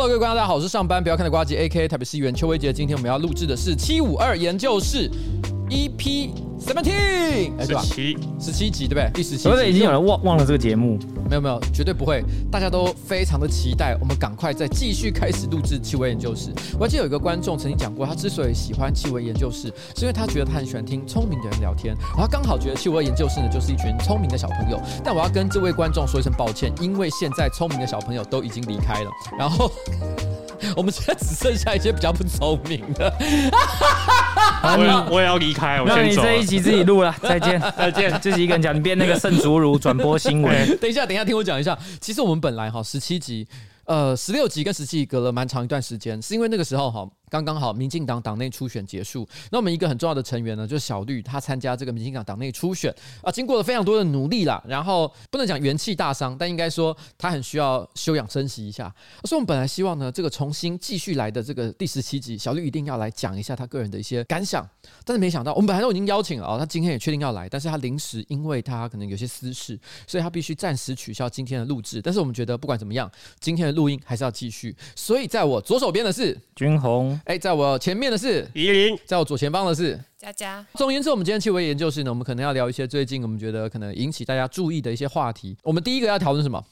[0.00, 2.72] Hello，各位观众，大家好，我是上班不要看的瓜吉，AK 台北市议员邱威杰。
[2.72, 5.10] 今天我们要录制的是七五二研究室
[5.68, 7.82] EP Seventeen，哎，对吧？
[7.82, 9.10] 七十七集，对不对？
[9.14, 10.98] 第十七集，所以的已经有人忘忘了这个节目，
[11.28, 13.96] 没有没有，绝对不会，大家都非常的期待。
[14.00, 16.50] 我们赶快再继续开始录制气味研究室。
[16.74, 24.80] 我还记得有一个观众曾经讲过，他之所以喜欢气味研究室，是因为他觉得他很喜欢听聪明的人聊天，然后刚好觉得气味研究室呢就是一群聪明的小朋友。
[25.04, 29.70] 但我要跟这位观众说一声抱歉，因为现在聪明的小朋友都已经离开了，然后。
[30.76, 33.12] 我们现在只剩下一些比较不聪明的。
[34.62, 36.02] 我也我也要离开，我先走。
[36.02, 38.20] 那你这一集自己录了， 再见再见。
[38.20, 40.52] 自己一个人讲，你变那个圣竹如转播新闻。
[40.78, 41.78] 等一下，等一下，听我讲一下。
[42.00, 43.46] 其实我们本来哈十七集，
[43.84, 47.08] 呃，十六集跟十七集隔了蛮长一段时间，是因为那个时候哈。
[47.28, 49.28] 刚刚好，民进党党内初选结束。
[49.50, 54.62] 那我们一个很重要的成员呢，就是小绿，他参加这个民进党党内初选啊，经过了非常多的努力啦。
[54.66, 58.92] 然后不能讲元气大伤，但应该说他很需要休养生息一下。
[59.24, 64.68] 所以我们本来希望呢，这个重新继续来的这个第十七集，小绿一定要来讲一下他个人的一些感想。
[65.04, 72.00] 但是没想到，我们本来都已经邀请了啊，他今天也确定要来，但是他临时因为他可能有些私事，所以他必须暂时取消今天的录制。
[72.00, 73.10] 但是我们觉得不管怎么样，
[73.40, 74.74] 今天的录音还是要继续。
[74.94, 76.78] 所以在我左手边的是君
[77.18, 77.98] 鸿，哎，在我前。
[77.98, 80.64] 面的是怡林，在我左前方的是佳佳。
[80.74, 85.56] 总而言之，我们今天气味研究室呢，我们可能要聊一些最近我们觉得可能引起大家注意的一些话题。
[85.64, 86.64] 我们第一个要讨论什么？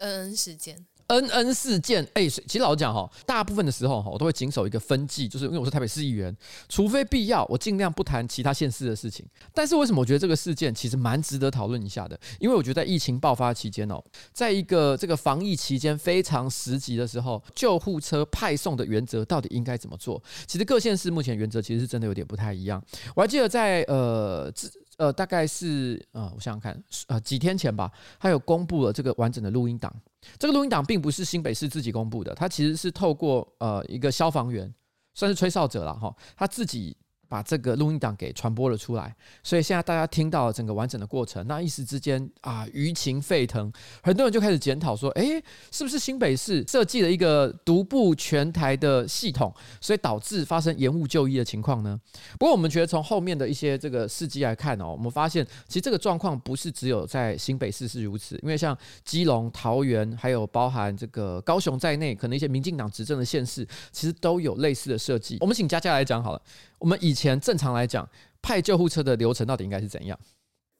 [0.00, 0.84] 恩恩事件。
[1.10, 6.34] 恩恩事件，哎，其实老实讲哈，大部分的时候哈，我都会谨守一个分际，就是因为我是台北市议员，
[6.68, 9.26] 除非必要，我尽量不谈其他县市的事情。
[9.52, 12.18] 但是为什么我觉得这个事件其实蛮值得讨论一下的？
[12.38, 14.00] 因为我觉得在疫情爆发期间哦，
[14.32, 20.22] 在一个这个防疫期间非常时急的时候，救护车派送的原则到底应该怎么做？
[20.46, 22.80] 其实各县市目前原则其实是真的有点不太一样。
[23.16, 24.52] 我还记得在呃
[25.00, 29.90] 呃大概是呃我想想看呃几天前吧，他有公布了这个完整的录音档。
[30.38, 34.72] 这个录音档并不是新北市自己公布的，他其实是透过呃一个消防员，
[35.14, 36.96] 算是吹哨者了哈，他自己。
[37.30, 39.14] 把这个录音档给传播了出来，
[39.44, 43.72] 所以现在大家听到整个完整的过程，那一时之间啊，舆情沸腾，
[44.02, 45.40] 很多人就开始检讨说，哎，
[45.70, 51.96] 是不是新北市设计了一个独步全台的系统，所以导致发生延误就医的情况呢？
[52.36, 65.36] 不过我们觉得从后面的一些这个事迹来看哦，我们发现其实这个状况不是只有在新北市是如此，因为像基隆、桃园，还有包含这个高雄在内，可能一些民进党执政的县市，其实都有类似的设计。
[65.40, 66.42] 我们请佳佳来讲好了。
[66.80, 68.08] 我们以前正常来讲，
[68.42, 70.18] 派救护车的流程到底应该是怎样？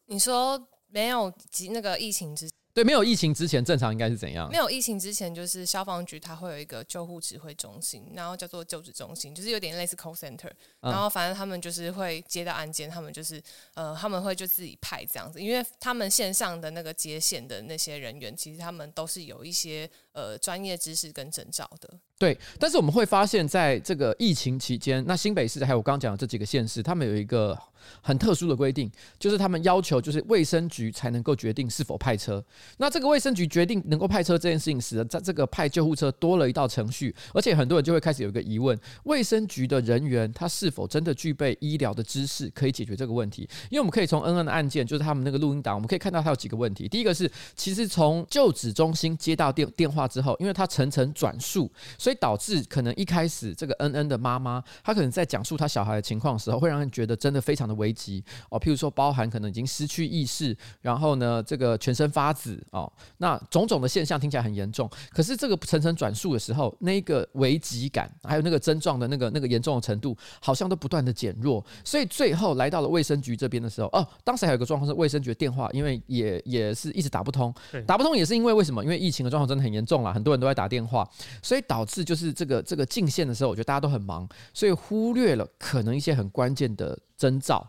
[0.06, 1.33] 你说没有
[1.71, 4.50] 那个疫情之，对，没有疫情之前正常应该是怎样？
[4.50, 10.50] 没有疫情之前，就是消防局它会有一个救护指挥中心，然后叫做救治中心，就是有点类似 call center。
[10.81, 13.41] 然后反正他们就是会接到案件，他们就是
[13.75, 21.88] 呃他们会就自己派这样子，因为他们线上的那个接线的那些人员，其实他们都是有一些呃专业知识跟证照的。
[22.19, 27.59] 对，但是我们会发现，在这个疫情期间，那新北市还有我刚刚讲的这几个县市，他们有一个
[28.03, 32.44] 很特殊的规定，就是他们要求就是卫生局才能够决定是否派车。
[32.76, 43.49] 那这个卫生局决定能够派车这件事情使得，在这个派救护车多了一道程序，而且很多人就会开始有一个疑问：卫生局的人员他是否真的具备医疗的知识可以解决这个问题？
[43.70, 46.87] 因为我们可以从恩恩的案件，就是他们那个录音档，我们可以看到他有几个问题。
[46.87, 58.59] 第一个是，其实从救治中心接到电电话之后，因为他层层转述，所以所以导致可能一开始这个恩恩的妈妈，她可能在讲述她小孩的情况的时候，会让人觉得真的非常的危急哦。
[58.59, 64.91] 譬如说，包含可能已经失去意识，然后呢，这个全身发紫哦，那种种的现象听起来很严重。
[65.12, 71.65] 可是这个层层转述的时候，那个危急感，还有那个症状的那个那个严重的程度，好像都不断的减弱。
[71.84, 77.55] 所以最后来到了卫生局这边的时候，哦，当时还有一个状况是卫生局的电话，因为也也是一直打不通，
[77.87, 78.82] 打不通也是因为为什么？
[78.82, 81.08] 因为疫情的状况真的很严重啦，很多人都在打电话，
[81.42, 82.04] 所以导致。
[82.04, 87.64] 就是这个这个进线的时候，我觉得大家都很忙，所以忽略了可能一些很关键的征兆。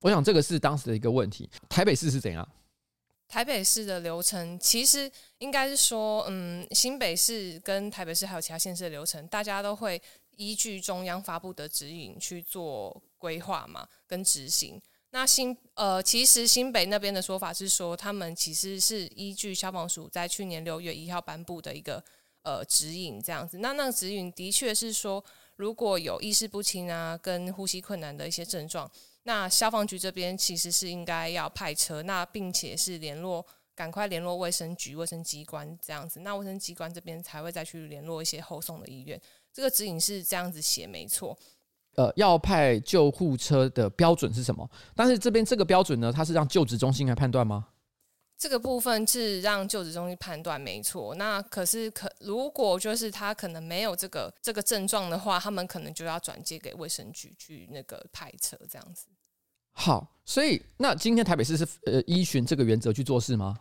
[0.00, 1.48] 我想这个是当时的一个问题。
[1.68, 2.46] 台北市是怎样？
[3.28, 10.00] 台北市的流程其实应该是说，嗯，新北市跟台北市还有其他县市的流程，大家都会
[10.36, 14.80] 依据中央发布的指引去做规划嘛，跟执行。
[15.16, 22.04] 那新呃，其实新北那边的说法是说，他们其实是依据消防署在去年六月一号颁布的一个。
[22.42, 25.24] 呃，指引这样子，那那个指引的确是说，
[25.56, 28.88] 如果有意识不清啊，跟呼吸困难的一些症状，
[29.24, 39.20] 那消防局这边其实是应该要派车，那并且是联络，赶快联络卫生局、卫生机关这样子，那卫生机关这边才会再去联络一些后送的医院。
[39.52, 41.36] 这个指引是这样子写，没错。
[41.96, 44.68] 呃，要派救护车的标准是什么？
[44.94, 47.66] 但是这边这个标准呢，它是让就职中心来判断吗？
[48.38, 59.06] 这个部分是让就职中心判断没错，那可是可如果就是他可能没有这个这个症状的话，他们可能就要转接给卫生局去那个派车这样子。
[59.72, 63.58] 好，所以那今天台北市是呃依循这个原则去做事吗？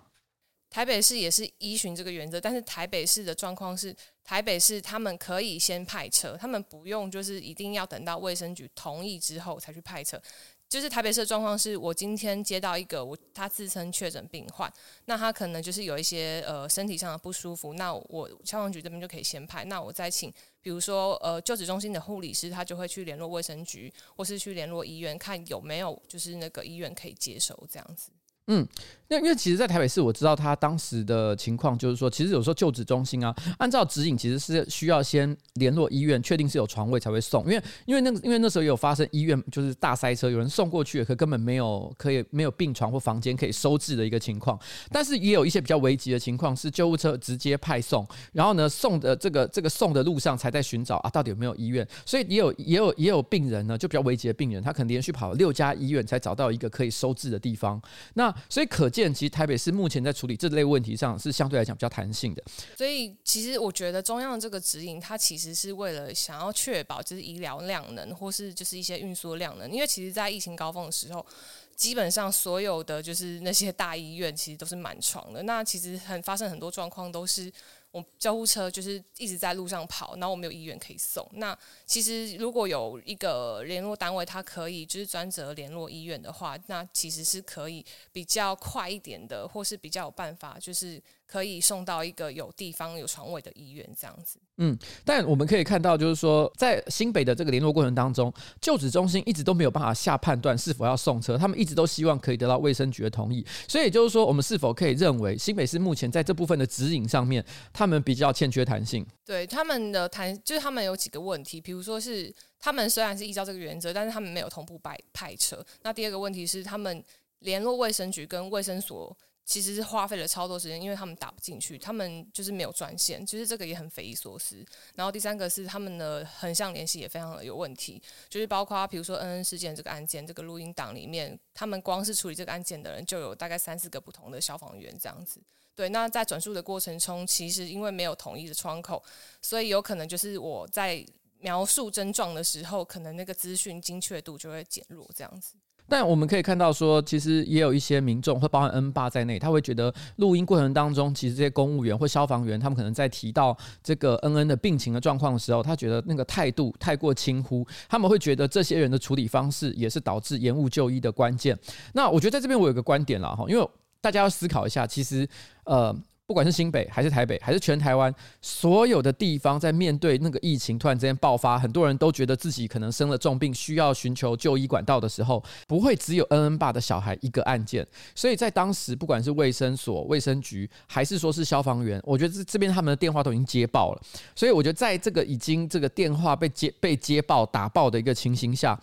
[0.76, 3.96] 台北市也是依循这个原则，但是台北市的状况是，
[4.26, 10.22] 台北市他们可以先派车，他们不用就是一定要等到卫生局同意之后才去派车。
[10.68, 14.70] 就是台北市的状况是，我今天接到一个我他自称确诊病患，
[15.06, 20.30] 那他可能就是有一些呃身体上的不舒服，那我消防局这边就可以先派，那我再请
[20.62, 28.12] 比如说呃就职中心的护理师，他就会去联络卫生局，或是去联络医院，看有没有就是那个医院可以接收这样子。
[28.48, 28.68] 嗯，
[29.08, 37.44] 那因为其实，在台北市，我知道他当时的情况，就是说，其实有时候就职中心啊，按照指引，其实是需要先联络医院，确定是有床位才会送。
[37.46, 44.60] 因为，因为那因为那时候也有发生医院就是大塞车，有人送过去，可根本没有可以没有病床或房间可以收治的一个情况。
[44.92, 51.88] 但是也有一些比较危急的情况，是救护车直接派送，然后呢，送的这个这个送的路上才在寻找啊，到底有没有医院？
[52.06, 57.82] 所以也有也有也有病人呢，就比较危急的病人，他可能连续跑了六家医院才找到一个可以收治的地方。
[58.14, 59.06] 那所以可见。
[59.14, 62.44] 其实台北市目前在处理这类问题上是相对来讲比较弹性的，
[62.78, 71.26] 所以其实我觉得中央的这个指引，它其实是为了想要确保就是医疗量能，或是就是一些运输量能，因为其实，在疫情高峰的时候，
[71.76, 77.52] 基本上所有的就是那些大医院其实都是满床的，那其实很发生很多状况都是。
[77.92, 81.26] 我救护车就是一直在路上跑，然后我没有医院可以送。
[81.36, 91.02] 那其实如果有一个联络单位，它可以就是专责联络医院的话，那其实是可以比较快一点的，或是比较有办法，就是。
[91.28, 94.40] 可以送到一个有地方有床位的医院，这样子。
[94.58, 103.46] 嗯，但我们可以看到，就是说，在新北的这个联络过程当中，就职中心一直都没有办法下判断是否要送车，他们一直都希望可以得到卫生局的同意。
[103.68, 107.44] 所以也就是说，我们是否可以认为新北市目前在这部分的指引上面，
[107.74, 109.06] 他们比较欠缺弹性？
[109.26, 115.62] 对，他们的弹，就是他们有几个问题，比如说是他们虽然是依照这个原则，但是他们没有同步派派车。
[115.82, 117.04] 那第二个问题是，他们
[117.40, 119.18] 联络卫生局跟卫生所。
[119.46, 124.66] 其实是花费了超多时间，因为他们打不进去，他们就是没有专线，其实这个也很匪夷所思。
[124.96, 135.40] 然后第三个是他们的横向联系也非常的有问题，就是包括比如说恩恩事件这个案件，这个录音档里面，他们光是处理这个案件的人就有大概三四个不同的消防员这样子。
[135.76, 139.04] 对，那在转述的过程中，其实因为没有统一的窗口，
[139.42, 141.06] 所以有可能就是我在
[141.40, 145.54] 描述症状的时候，可能那个资讯精确度就会减弱这样子。
[145.88, 161.58] 但我们可以看到说，其实也有一些民众，会包含恩爸在内，他会觉得录音过程当中，其实这些公务员或消防员，他们可能在提到这个恩恩的病情的状况的时候，他觉得那个态度太过轻忽，他们会觉得这些人的处理方式也是导致延误就医的关键。
[161.94, 163.70] 那我觉得在这边我有个观点了哈，因为
[164.02, 165.28] 大家要思考一下，其实
[165.66, 165.96] 呃。
[166.28, 177.86] 不管是新北还是台北，还是全台湾，所有的地方在面对那个疫情突然之间爆发，很多人都觉得自己可能生了重病，需要寻求就医管道的时候，不会只有恩恩爸的小孩一个案件。
[178.16, 184.02] 所以在当时，不管是卫生所、卫生局，还是说是消防员，我觉得这这边他们的电话都已经接爆了。
[184.36, 188.80] 所以我觉得在这个已经这个电话被接被接爆打爆的一个情形下。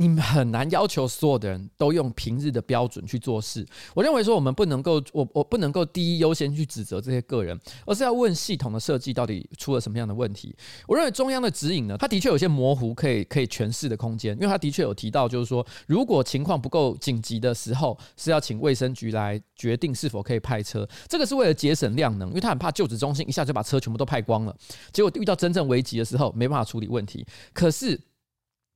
[0.00, 3.66] 你们很难要求所有的人都用平日的标准去做事。
[3.94, 10.56] 我认为说，我们不能够，我我不能够第一优先去指责这些个人，而是要问系统的设计到底出了什么样的问题。
[10.88, 20.88] 我认为中央的指引呢，它的确有些模糊可以可以诠释的空间，因为它的确有提到，就是说，如果情况不够紧急的时候，是要请卫生局来决定是否可以派车。
[21.08, 24.56] 这个是为了节省量能，因为他很怕就职中心一下就把车全部都派光了，
[24.94, 27.26] 结果遇到真正危急的时候没办法处理问题。
[27.52, 28.00] 可是。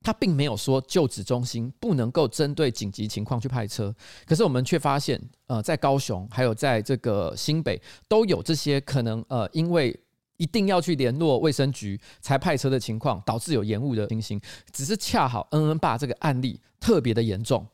[0.05, 3.91] 他并没有说就职中心不能够针对紧急情况去派车，
[4.27, 9.99] 可是我们却发现，呃，在高雄还有在这个新北都有这些可能，呃，因为
[10.37, 14.39] 一定要去联络卫生局才派车的情况，导致有延误的情形。
[14.71, 17.65] 只是恰好恩恩爸这个案例特别的严重，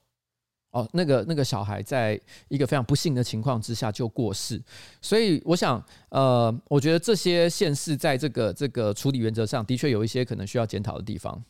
[0.71, 4.61] 哦，那个那个小孩在一个非常不幸的情况之下就过世，
[5.01, 11.43] 所以我想，呃，我觉得这些县市在这个这个处理原则上的确有一些可能需要检讨的地方。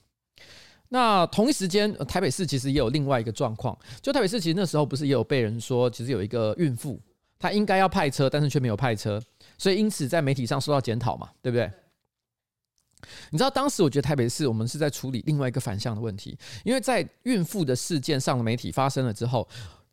[0.93, 3.77] 那同一时间，台北市其实也有另外一个状况。
[4.01, 7.00] 就台北市其实那时候不是也有被人说，其实有一个孕妇，
[7.39, 9.21] 她应该要派车，但是却没有派车，
[9.57, 11.71] 所以因此在媒体上受到检讨嘛，对不对？
[13.29, 19.48] 你知道当时我觉得台北市我们是在处理另外一个反向的问题，因为在孕妇的事件上的媒体发生了之后，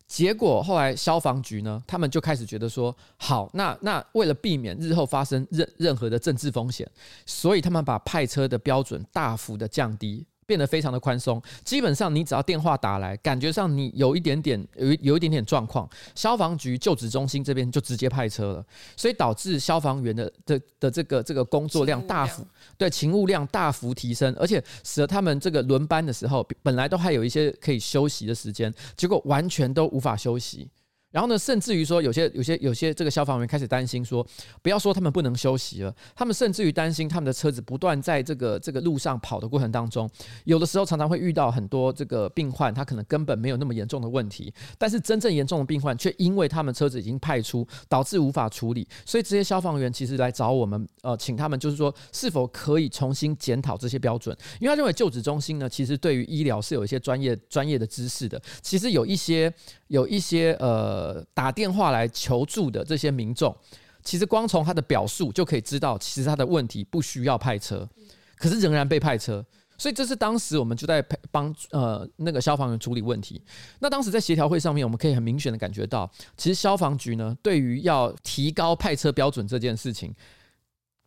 [0.08, 6.90] 结果后来消防局呢，他们就开始觉得说，好，那那为了避免日后发生任任何的政治风险，
[7.24, 10.26] 所以他们把派车的标准大幅的降低。
[10.48, 11.40] 变得非常的宽松。
[11.62, 18.64] 基本上你只要电话打来，感觉上你有一点点有有一点点状况，消防局就职中心这边就直接派车了，
[18.96, 22.42] 所以导致消防员的的的这个这个工作量大幅
[22.78, 30.66] 对勤务量大幅提升，而且使得他们这个轮班的时候，本来都还有一些可以休息的时间，结果完全都无法休息。
[31.10, 34.26] 然后呢，甚至于说，有些、有些、有些这个消防员开始担心说，
[34.60, 40.08] 不要说他们不能休息了，他们甚至于担心他们的车子不断在这个这个路上跑的过程当中，
[40.44, 59.50] 有的时候常常会遇到很多这个病患，他可能根本没有那么严重的问题，但是真正严重的病患却因为他们车子已经派出，导致无法处理，所以这些消防员其实来找我们，呃，请他们就是说，是否可以重新检讨这些标准，因为他认为救治中心呢，其实对于医疗是有一些专业专业的知识的，其实有一些
[59.86, 60.97] 有一些呃。
[60.98, 63.56] 呃，打电话来求助的这些民众，
[64.02, 67.88] 其实光从他的表述就可以知道，其实他的问题不需要派车，
[68.36, 69.44] 可是仍然被派车，
[69.76, 71.00] 所以这是当时我们就在
[71.30, 73.40] 帮呃那个消防员处理问题。
[73.78, 80.12] 那当时在协调会上面，我们可以很明显的感觉到，其实消防局呢，对于要提高派车标准这件事情，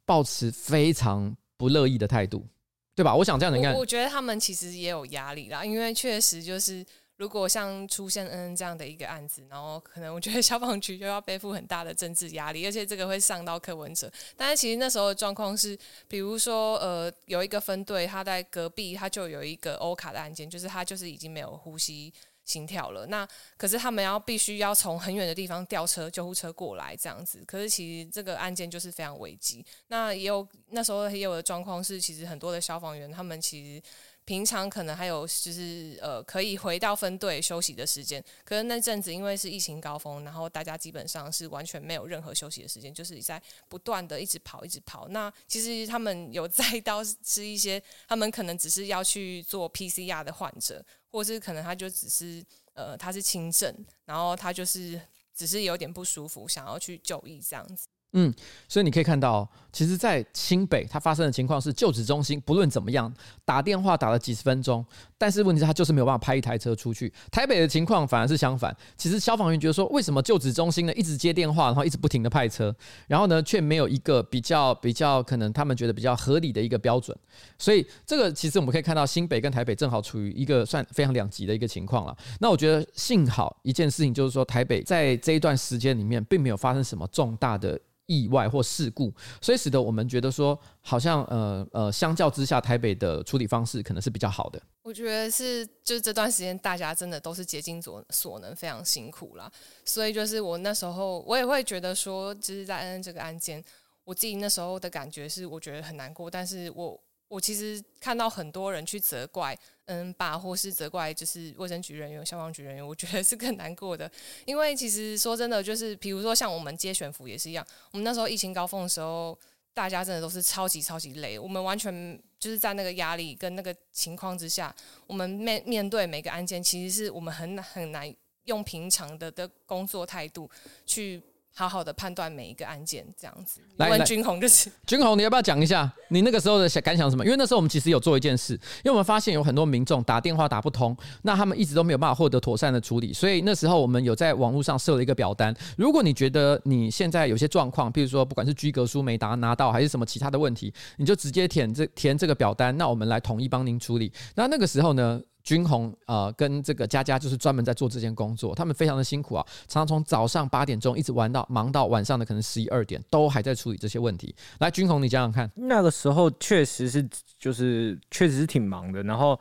[0.06, 2.48] 抱持非常不乐意的态度，
[2.96, 3.14] 对吧？
[3.14, 6.86] 我想这样的应该，我觉得他们其实也有压力啦，因为确实就是。
[7.22, 14.12] 如果像出现恩恩这样的一个案子，然后可能我觉得消防局就要背负很大的政治压力，而且这个会上到柯文哲。
[14.36, 22.12] 但是其实那时候的状况是，比如说呃有一个分队，他在隔壁，他就有一个欧卡的案件，就是他就是已经没有呼吸
[22.44, 23.06] 心跳了。
[23.06, 27.44] 那可是他们要必须要从很远的地方调车救护车过来这样子。
[27.46, 29.64] 可是其实这个案件就是非常危机。
[29.90, 33.84] 那也有那时候也有的状况是，其实很多的消防员他们其实。
[34.24, 45.08] 平常可能还有就是呃可以回到分队休息的时间，可是那阵子因为是疫情高峰，然后大家基本上是完全没有任何休息的时间，就是在不断的一直跑一直跑。
[45.10, 53.74] 那其实他们有载 到是一些他们可能只是要去做 PCR 的患者，或是可能他就只是呃他是轻症，
[54.06, 55.02] 然后他就是
[55.34, 57.88] 只是有点不舒服，想要去就医这样子。
[58.14, 58.34] 嗯，
[58.68, 63.14] 所以你可以看到，其实，在清北它发生的情况是，就职中心不论怎么样
[63.46, 64.86] 打电话打了几十分钟，
[65.22, 67.14] 但是问题是，他就是没有办法派一台车出去。
[67.30, 72.76] 台北的情况反而是相反，其实消防员觉得说，为什么旧址中心呢一直接电话，然后一直不停的派车，
[73.08, 77.16] 然后呢却没有一个比较比较可能他们觉得比较合理的一个标准。
[77.60, 82.18] 所以这个其实我们可以看到，新北跟台北正好处于一个算非常两极的一个情况了。
[82.40, 87.80] 那我觉得幸好一件事情就是说，台北在这一段时间里面并没有发生什么重大的。
[88.08, 94.62] 意外或事故，所以使得我们觉得说，好像呃呃，相较之下，台北的处理方式可能是比较好的。
[94.84, 99.52] 我觉得是，就是这段时间大家真的都是竭尽所所能，非常辛苦啦。
[99.86, 103.64] 所以就是我那时候，我也会觉得说，就是在恩恩这个案件，
[104.04, 106.30] 我自己那时候的感觉是，我觉得很难过。
[106.32, 109.58] 但是我我其实看到很多人去责怪。
[109.86, 114.10] 嗯，把或是责怪就是卫生局人员、消防局人员，我觉得是更难过的。
[114.46, 119.38] 因为其实说真的，就是比如说像我们接选服也是一样，我们那时候疫情高峰的时候，
[119.74, 124.76] 大家真的都是超级超级累，我们完全就是在那个压力跟那个情况之下，
[125.08, 128.14] 我们面面对每个案件，其实是我们很很难
[128.46, 130.50] 用平常的的工作态度
[130.86, 131.22] 去。
[131.54, 133.62] 好好的判断每一个案件，这样子。
[133.78, 137.26] 来问君宏就是，君宏，你要不要讲一下你那个时候的想感想什么？
[137.26, 145.54] 因为那时候我们其实有做一件事，因为我们发现有很多民众打电话打不通，那他们一直都没有办法获得妥善的处理，所以那时候我们有在网络上设了一个表单。
[145.78, 154.12] 如果你觉得你现在有些状况，比如说不管是居格书没拿拿到，还是什么其他的问题，你就直接填这填这个表单，那我们来统一帮您处理。
[154.36, 155.22] 那那个时候呢？
[155.44, 164.36] 君宏呃，跟这个佳佳就是专门在做这件工作，他们非常的辛苦啊，常常从早上八点钟一直玩到忙到晚上的可能十一二点，都还在处理这些问题。
[164.60, 165.52] 来，君宏，你讲讲看。
[165.56, 167.08] 那个时候确实是，
[167.40, 169.02] 就是确实是挺忙的。
[169.04, 169.40] 然后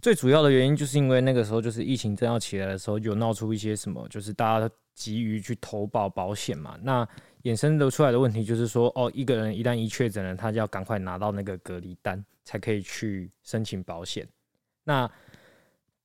[0.00, 6.76] 最主要的原因就是因为那个时候就是疫情正要起来的时候，有闹出一些什么，就是大家急于去投保保险嘛。
[6.82, 7.06] 那
[7.44, 14.26] 衍生的出来的问题就是说，哦，一个人一旦一确诊了，他就要赶快拿到那个隔离单，才可以去申请保险。
[14.88, 15.10] 那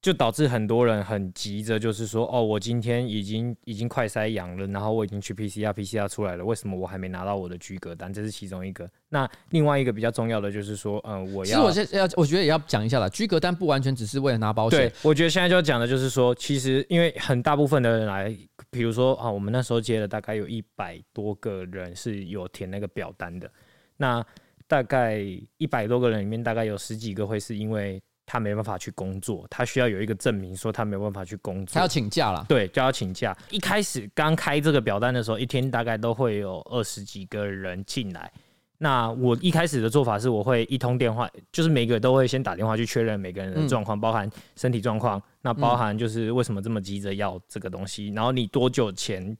[0.02, 8.12] 就导致很多人很急着，就是说，哦，我今天已经已经快筛阳了，然后我已经去 PCR，PCR 出来了，为什么我还没拿到我的居格单？
[8.12, 8.86] 这是其中一个。
[9.08, 14.78] 那另外一个比较重要的就是说，嗯，我要，其实我现在要，我觉得也要讲一下了，居格单不完全只是为了拿保险。
[14.78, 18.38] 对，我觉得现在就要讲的就是说，其实因为很大部分的人来，
[18.70, 23.50] 比如说啊，我们那时候接了大概有一百多个人是有填那个表单的，
[23.96, 24.22] 那
[24.68, 25.24] 大概
[25.56, 28.04] 一百多个人里面，大概有十几个会是因为。
[28.26, 32.46] 他没办法去工作，他需要有一个证明，说他没办法去工作，他要请假了。
[32.48, 33.36] 对，就要请假。
[33.50, 38.32] 一开始刚开这个表单的时候，一天大概都会有二十几个人进来。
[38.80, 49.38] 那我一开始的做法是，我会一通电话，就是每个都会先打电话去确认每个人的状况，嗯、包含身体状况，那包含就是为什么这么急着要这个东西，然后你多久前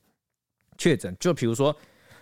[0.78, 1.14] 确诊？
[1.20, 1.76] 就比如说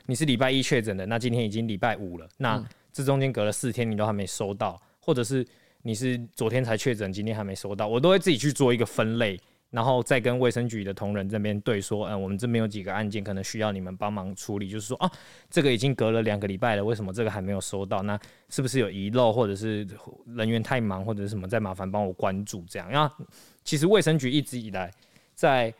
[0.08, 5.46] 你是礼拜一确诊的，那今天已经礼拜五了，那这中间隔了四天你都还没收到，或者是
[5.84, 9.40] 你是昨天才确诊，今天还没收到，我都会自己去做一个分类。
[9.70, 15.10] 然后再跟卫生局的同仁这边对说，嗯，我们这边有几个案件可能需要你们帮忙处理，就是说，啊，
[15.50, 18.02] 这个已经隔了两个礼拜了，为什么这个还没有收到？
[18.02, 18.20] 那
[18.50, 19.88] 是不是有遗漏，或者是
[20.26, 21.48] 人员太忙，或者是什么？
[21.48, 22.92] 再麻烦帮我关注这样。
[22.92, 23.10] 那
[23.64, 24.92] 其实卫生局一直以来，
[25.34, 25.74] 在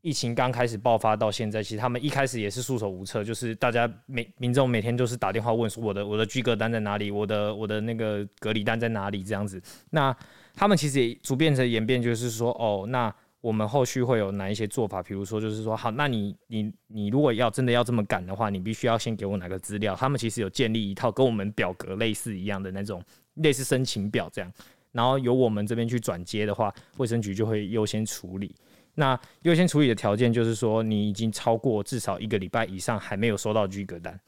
[0.00, 7.10] 疫情刚开始爆发到现在，其实他们一开始也是束手无策，就是大家每民众每天都是打电话问说，我的我的居隔单在哪里？
[7.10, 9.22] 我的我的那个隔离单在哪里？
[9.22, 10.16] 这样子，那
[10.54, 13.14] 他们其实也逐渐的演变，就是说，哦，那。
[13.40, 15.00] 我们后续会有哪一些做法？
[15.00, 19.94] 比如说，就是说，好，那你你你如果要真的要这么赶的话，你必须要先给我哪个资料？
[19.94, 23.00] 他们其实有建立一套跟我们表格类似一样的那种
[23.34, 24.52] 类似申请表这样，
[24.90, 28.52] 然后由我们这边去转接的话，卫生局就会优先处理。
[28.98, 34.18] 那优先处理的条件就是说，你已经超过至少一个礼拜以上还没有收到居格单。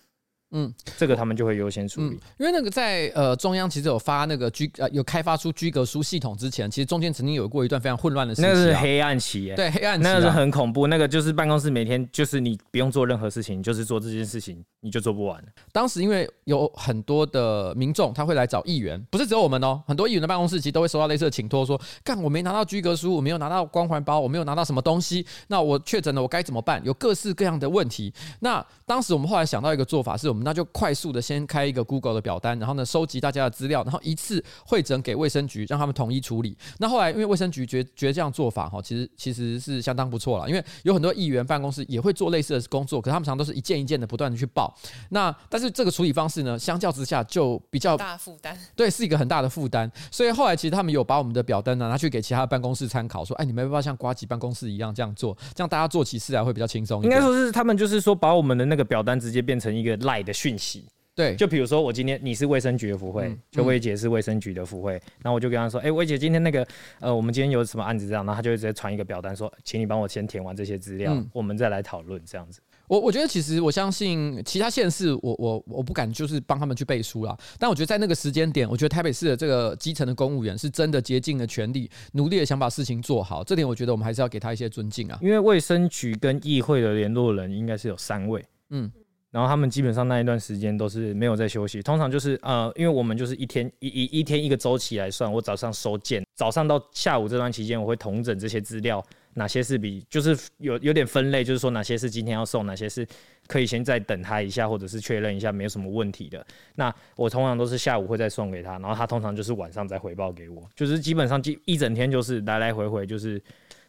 [0.53, 15.43] 嗯，这个他们就会优先处理，嗯，因为那个在呃中央其实有发那个居呃有开发出居格书系统之前，其实中间曾经有过一段非常混乱的时期，啊，那是黑暗期，对黑暗期，那个是很恐怖，那个就是办公室每天就是你不用做任何事情，就是做这件事情，你就做不完。
[15.73, 26.83] 当时因为有很多的民众他会来找议员，不是只有我们哦，很多议员的办公室其实都会收到类似的请托，说干我没拿到居格书，我没有拿到光环包，我没有拿到什么东西，那我确诊了我该怎么办？
[26.85, 28.13] 有各式各样的问题。
[28.41, 31.21] 那当时我们后来想到一个做法，是我们那就快速的。
[31.21, 36.57] 先开一个 Google 的表单，然后呢，收集大家的资料，然后一次会诊给卫生局，让他们统一处理。
[36.79, 44.75] 那后来因为卫生局觉觉得这样做法哈，其实其实是相当不错了，因为有很多议员办公室也会做类似的工作，可他们常常都是一件一件的不断的去报。
[45.11, 49.91] 那但是这个处理方式呢，相较之下就比较大负担，对，是一个很大的负担。
[50.11, 55.37] 所以后来其实他们有把我们的表单呢拿去给其他的办公室参考，说，哎，你们要不要像瓜吉办公室一样这样做？
[55.55, 57.03] 这样大家做起事来会比较轻松。
[57.05, 60.85] 应该说是他们就是说把我们的那个表单直接变成一个赖的讯息。
[61.13, 66.67] 对，就比如说我今天你是卫生局的福会，就薇姐是卫生局的福会，然后我就跟他说，哎，薇姐今天那个
[66.99, 72.61] 呃，我们今天有什么案子这样，然后他就会直接传一个表单说，请你帮我先填完这些资料，我们再来讨论这样子。
[72.87, 85.19] 我我觉得其实我相信其他县市，我我我不敢就是帮他们去背书啦，但我觉得在那个时间点，我觉得台北市的这个基层的公务员是真的竭尽了全力，努力的想把事情做好，这点我觉得我们还是要给他一些尊敬啊。
[85.21, 88.91] 因为卫生局跟议会的联络人应该是有三位，嗯。
[89.31, 99.01] 然后他们基本上那一段时间都是没有在休息，通常就是呃，因为我们就是一天一一一天一个周期来算，我早上收件，早上到下午这段期间，我会统整这些资料，
[99.35, 103.07] 哪些是比就是有有点分类，就是说哪些是今天要送，哪些是
[103.47, 106.45] 可以先再等他一下，或者是确认一下没有什么问题的。
[106.75, 113.41] 那我通常都是下午会再送给他，然后他通常就是晚上再回报给我，就是基本上一整天就是来来回回就是。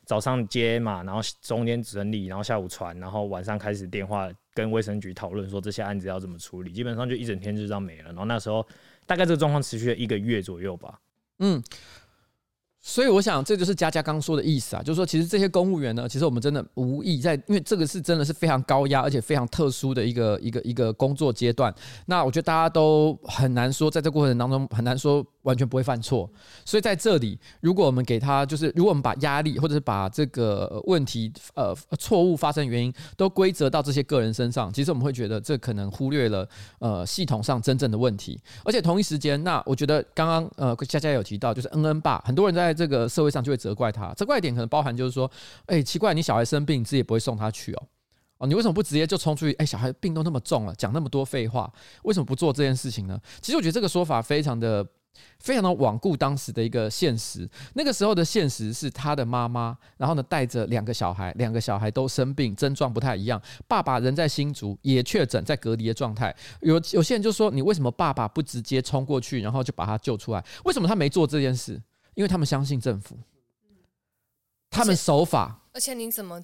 [0.05, 8.05] 早上接嘛，然后中间整理，然后下午传，然后晚上开始电话跟卫生局讨论说这些案子要怎么处理，基本上就一整天就这样没了。
[8.05, 8.65] 然后那时候
[9.05, 10.99] 大概这个状况持续了一个月左右吧。
[11.39, 11.61] 嗯。
[12.83, 21.71] 所以我想，这就是佳佳刚说的意思啊，就是说，其实这些公务员呢，其实我们真的无意在，因为这个是真的是非常高压，而且非常特殊的一个一个一个工作阶段。
[22.07, 26.27] 那我觉得大家都很难说，在这过程当中很难说完全不会犯错。
[26.65, 38.41] 所以在这里，如果我们给他，就是如果我们把压力或者是把这个问题呃错误发生原因都归责到这些个人身上，其实我们会觉得这可能忽略了呃系统上真正的问题。
[38.65, 42.70] 而且同一时间，那我觉得刚刚呃佳佳有提到，就是恩恩爸，很多人在。
[42.71, 45.29] 在这个社会上就会责怪他，责怪点可能包含就是说，
[45.65, 47.83] 哎、奇怪，你小孩生病，你自己也不会送他去哦，
[48.37, 49.53] 哦，你为什么不直接就冲出去？
[49.53, 51.71] 哎、小孩病都那么重了，讲那么多废话，
[52.03, 53.19] 为什么不做这件事情呢？
[53.41, 54.85] 其实我觉得这个说法非常的、
[55.39, 57.47] 非常的罔顾当时的一个现实。
[57.73, 63.41] 那个时候的现实是他的妈妈，然后呢带着两个小孩，两个小孩都生病，症状不太一样。
[63.67, 66.35] 爸爸人在新竹，也确诊在隔离的状态。
[66.61, 70.43] 有有些人就说，你为什么爸爸不直接冲过去，然后就把他救出来？
[70.65, 71.79] 为什么他没做这件事？
[72.15, 73.17] 因为他们相信政府，
[74.69, 76.43] 他们守法，而且你怎么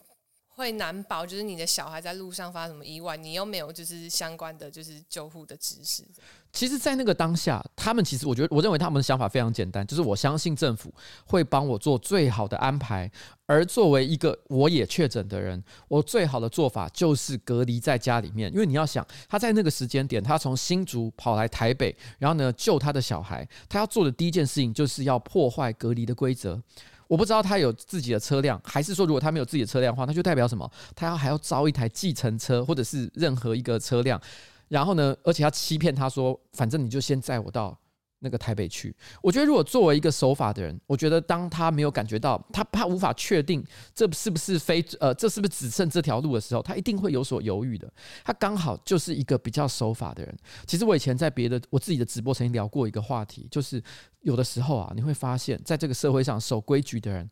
[0.58, 1.24] 会难保？
[1.24, 6.04] 就是你的小孩在路上发生什么意外，你又没有就是相关的就是救护的知识。
[6.52, 10.92] 其实，在那个当下，他们其实我觉得，我认为他们的想法非常简单，就是我相信政府
[11.26, 13.12] 会帮我做最好的安排。
[13.46, 18.52] 而作为一个我也确诊的人，我最好的做法就是隔离在家里面。
[18.52, 26.60] 因为你要想，他在那个时间点，他从新竹跑来台北，然后呢救他的小孩，他要做的第一件事情就是要破坏隔离的规则。
[27.08, 30.70] 我不知道他有自己的车辆，还是说如果他没有自己的车辆的话，那就代表什么？
[30.96, 34.22] 他要还要招一台计程车，或者是任何一个车辆。
[34.68, 37.78] 然后呢，而且要欺骗他说，反正你就先载我到。
[38.20, 47.88] 那个台北去，我觉得如果作为一个守法的人，我觉得当他没有感觉到他他无法确定这是不是非呃这是不是只剩这条路的时候，他一定会有所犹豫的。
[48.24, 50.36] 他刚好就是一个比较守法的人。
[50.66, 53.82] 其实我以前在别的我自己的直播曾经聊过一个话题，就是
[54.22, 57.30] 有的时候啊，你会发现在这个社会上守规矩的人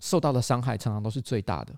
[0.00, 1.74] 受到的伤害常常都是最大的。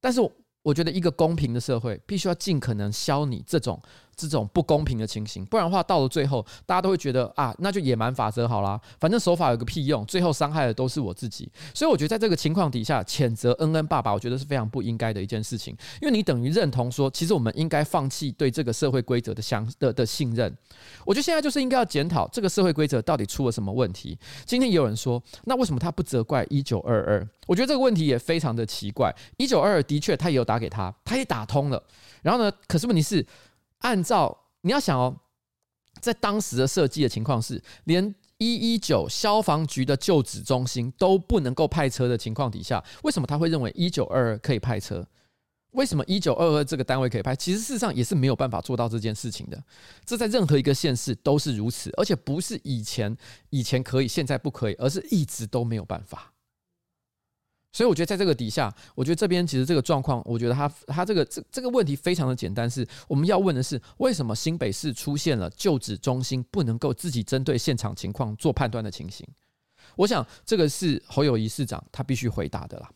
[0.00, 0.20] 但是
[0.62, 3.80] 我觉得一个公平的社会必须要尽可能消弭这种。
[4.14, 11.50] 这种不公平的情形，不然的话，到了最后，大家都会觉得啊，那就野蛮法则好啦，反正守法有个屁用，最后伤害的都是我自己。
[11.74, 20.54] 所以我觉得在这个情况底下，谴责恩恩爸爸，我觉得是非常不应该的一件事情，因为你等于认同说，其实我们应该放弃对这个社会规则的相的的信任。
[21.04, 24.18] 我觉得现在就是应该要检讨这个社会规则到底出了什么问题。
[24.44, 27.28] 今天也有人说，那为什么他不责怪一九二二？
[27.46, 29.14] 我觉得这个问题也非常的奇怪。
[29.36, 31.82] 一九二二的确他也有打给他，他也打通了，
[32.22, 33.26] 然后呢，可是问题是。
[33.82, 35.16] 按照你要想哦，
[36.00, 45.06] 在当时的设计的情况是，连一一九消防局的旧址中心都不能够派车的情况底下，为什么他会认为一九二二可以派车？
[45.72, 47.34] 为什么一九二二这个单位可以派？
[47.34, 49.62] 其实事实上也是没有办法做到这件事情的。
[50.04, 53.16] 这在任何一个县市都是如此，而且不是以前
[53.50, 56.31] 以前可以，现在不可以，而是一直都没有办法。
[57.72, 69.26] 所以我觉得在这个底下，我觉得这边其实这个状况，我觉得他他这个这这个问题非常的简单，是我们要问的是为什么新北市出现了旧址中心不能够自己针对现场情况做判断的情形？
[69.96, 72.90] 我想这个是侯友谊市长他必须回答的啦。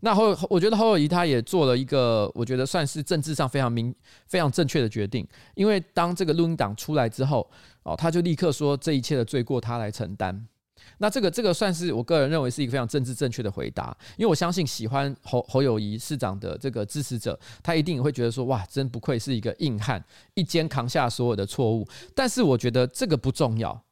[0.00, 3.94] 那侯我觉得侯友谊他也做了一个我觉得算是政治上非常明
[4.26, 7.48] 非常正确的决定，因为当这个录音档出来之后，
[7.82, 10.46] 哦，他就立刻说这一切的罪过他来承担。
[11.02, 21.88] 那这个这个算是我个人认为是一个非常政治正确的回答，因为我相信喜欢侯侯友谊市长的这个支持者，他一定会觉得说，哇，真不愧是一个硬汉，一肩扛下所有的错误。
[22.14, 23.82] 但是我觉得这个不重要，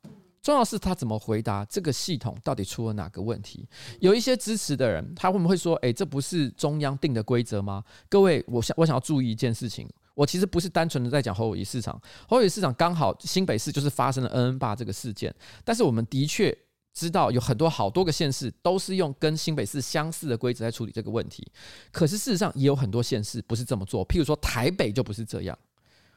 [0.42, 3.66] 重要是他怎么回答这个系统到底出了哪个问题。
[4.00, 7.82] 有一些支持的人，他会不会说，诶，这不是中央定的规则吗？
[8.10, 16.54] 各位，我想我想要注意一件事情，我其实不是单纯的在讲侯友谊市长，侯友谊市长刚好新北市就是发生了恩恩霸这个事件，但是我们的确。
[16.98, 21.46] 知道有很多好多个县市都是用跟新北市相似的规则在处理这个问题，
[21.92, 25.56] 可是事实上也有很多县市不是这么做，譬如说台北就不是这样。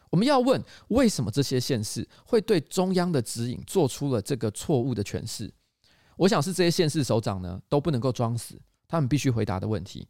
[0.10, 5.54] 我们要问为什么这些县市会对中央的指引做出了这个错误的诠释？
[6.18, 10.08] 我想是这些县市首长呢都不能够装死，他们必须回答的问题。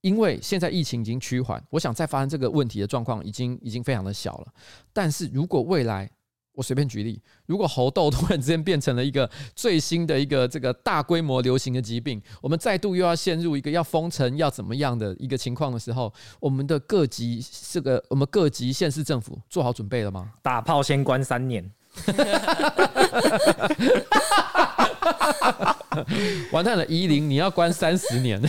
[0.00, 4.52] 因为现在疫情已经趋缓，我想再发生这个问题的状况已经已经非常的小了。
[4.92, 6.10] 但是如果未来，
[6.58, 17.40] 我随便举例，如果猴痘突然之间变成了一个最新的一个这个大规模流行的疾病，我们再度又要陷入一个要封城要怎么样的一个情况的时候，我们的各级
[17.70, 20.32] 这个我们各级县市政府做好准备了吗？
[20.42, 21.70] 打炮先关三年，
[26.50, 26.84] 完蛋了！
[26.86, 28.42] 宜林你要关三十年，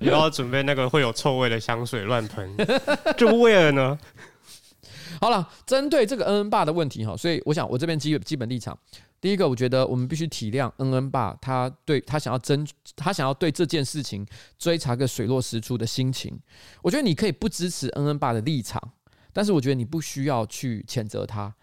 [0.00, 2.52] 你要准备那个会有臭味的香水乱喷，
[3.16, 3.96] 这不为了呢？
[5.22, 8.76] 好了，针对这个恩恩爸的问题哈，所以我想我这边基基本立场，
[9.20, 14.26] 第一个，我觉得我们必须体谅恩恩爸他对他想要争，他想要对这件事情
[14.58, 16.36] 追查个水落石出的心情。
[16.82, 18.82] 我觉得你可以不支持恩恩爸的立场，
[19.32, 21.54] 但是我觉得你不需要去谴责他。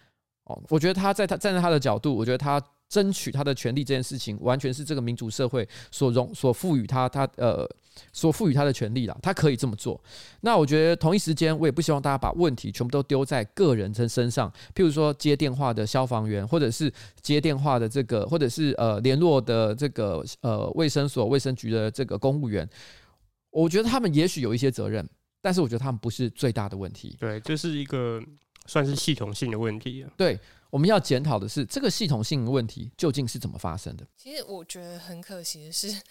[0.46, 2.64] 哦，我觉得他在他站在他的角度，我觉得他。
[2.90, 7.70] 争取他的权利这件事情，完全是这个民主社会所容所赋予他他呃
[8.12, 10.02] 所赋予他的权利了，他可以这么做。
[10.42, 22.68] 那我觉得同一时间，我也不希望大家把问题全部都丢在个人身身上，譬如说接电话的消防员，或者是接电话的这个，或者是呃联络的这个呃卫生所卫生局的这个公务员，
[23.52, 25.08] 我觉得他们也许有一些责任，
[25.42, 27.16] 但是我觉得他们不是最大的问题。
[27.20, 28.20] 对，这是一个
[28.66, 30.10] 算是系统性的问题啊。
[30.18, 30.40] 对。
[30.70, 34.06] 我们要检讨的是这个系统性问题究竟是怎么发生的？
[34.16, 36.02] 其实我觉得很可惜的是，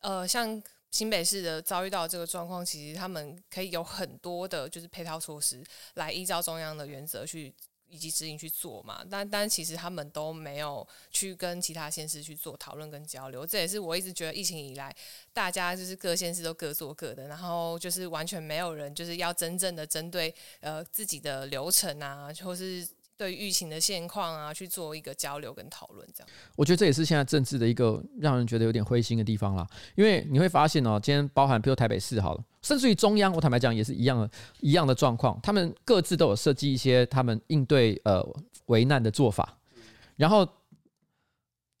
[0.00, 7.54] 呃，像新北市的遭遇到这个状况，其实他们可以有很多的，就是配套措施来依照中央的原则去
[7.88, 9.04] 以及指引去做嘛。
[9.10, 13.46] 但但其实他们都没有去跟其他县市去做讨论跟交流。
[13.46, 14.94] 这也是我一直觉得疫情以来，
[15.32, 22.86] 大家就是各县市都各做各的，然后就是完全没有人就是要真正的针对呃自己的流程啊，或是。
[23.18, 26.28] 对疫情的现况啊，去做一个交流跟讨论，这样。
[26.54, 29.66] 我觉得这也是现在政治的一个让人觉得有点灰心的地方啦。
[29.94, 35.40] 因为你会发现哦，今天包含比如台北市好了，甚至于中央，我坦白讲也是一样的，一样的状况。
[35.42, 38.22] 他们各自都有设计一些他们应对呃
[38.66, 39.56] 危难的做法，
[40.16, 40.46] 然后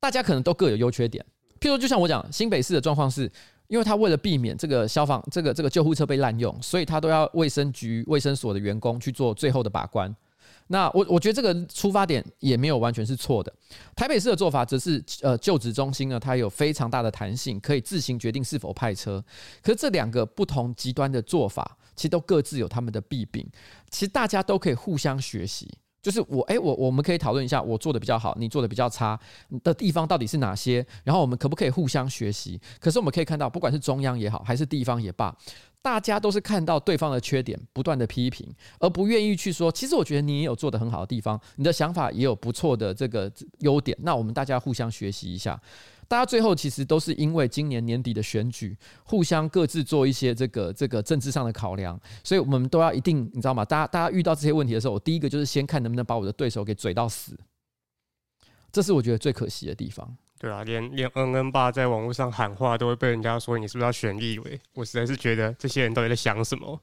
[0.00, 1.24] 大家可能都各有优缺点。
[1.60, 3.30] 譬如就像我讲，新北市的状况是，
[3.66, 10.14] 因为他为了避免这个消防、这个这个救护车被滥用，所以他都要卫生局卫生所的员工去做最后的把关。
[10.68, 13.52] 那我我觉得这个出发点也没有完全是错的。
[13.94, 19.24] 台北市的做法则是，呃，救治中心呢，它有非常大的弹性，可以自行决定是否派车。
[19.62, 23.48] 可是这两个不同极端的做法，其实都各自有他们的弊病。
[23.90, 25.68] 其实大家都可以互相学习。
[26.02, 29.18] 就是我哎、欸，我我们可以讨论一下，我做的比较好，你做的比较差
[29.64, 30.86] 的地方到底是哪些？
[31.02, 32.60] 然后我们可不可以互相学习？
[32.78, 35.36] 可是我们可以看到，不管是中央也好，还是地方也罢，
[35.86, 43.96] 大家都是看到对方的缺点，不断的批评，而不愿意去说，其实我觉得你也有做得很好的地方，你的想法也有不错的这个优点。
[44.00, 45.56] 那我们大家互相学习一下。
[46.08, 53.64] 大家最后其实都是因为今年年底的选举，互相各自做一些这个这个政治上的考量，所以我们都要一定，你知道吗？
[53.64, 57.38] 大家大家遇到这些问题的时候，我第一个就是先看能不能把我的对手给嘴到死，
[58.72, 60.16] 这是我觉得最可惜的地方。
[60.38, 64.60] 对啊，连连恩恩爸在网络上喊话都会被人家说你是不是要选立委？
[64.74, 66.80] 我实在是觉得这些人到底在想什么？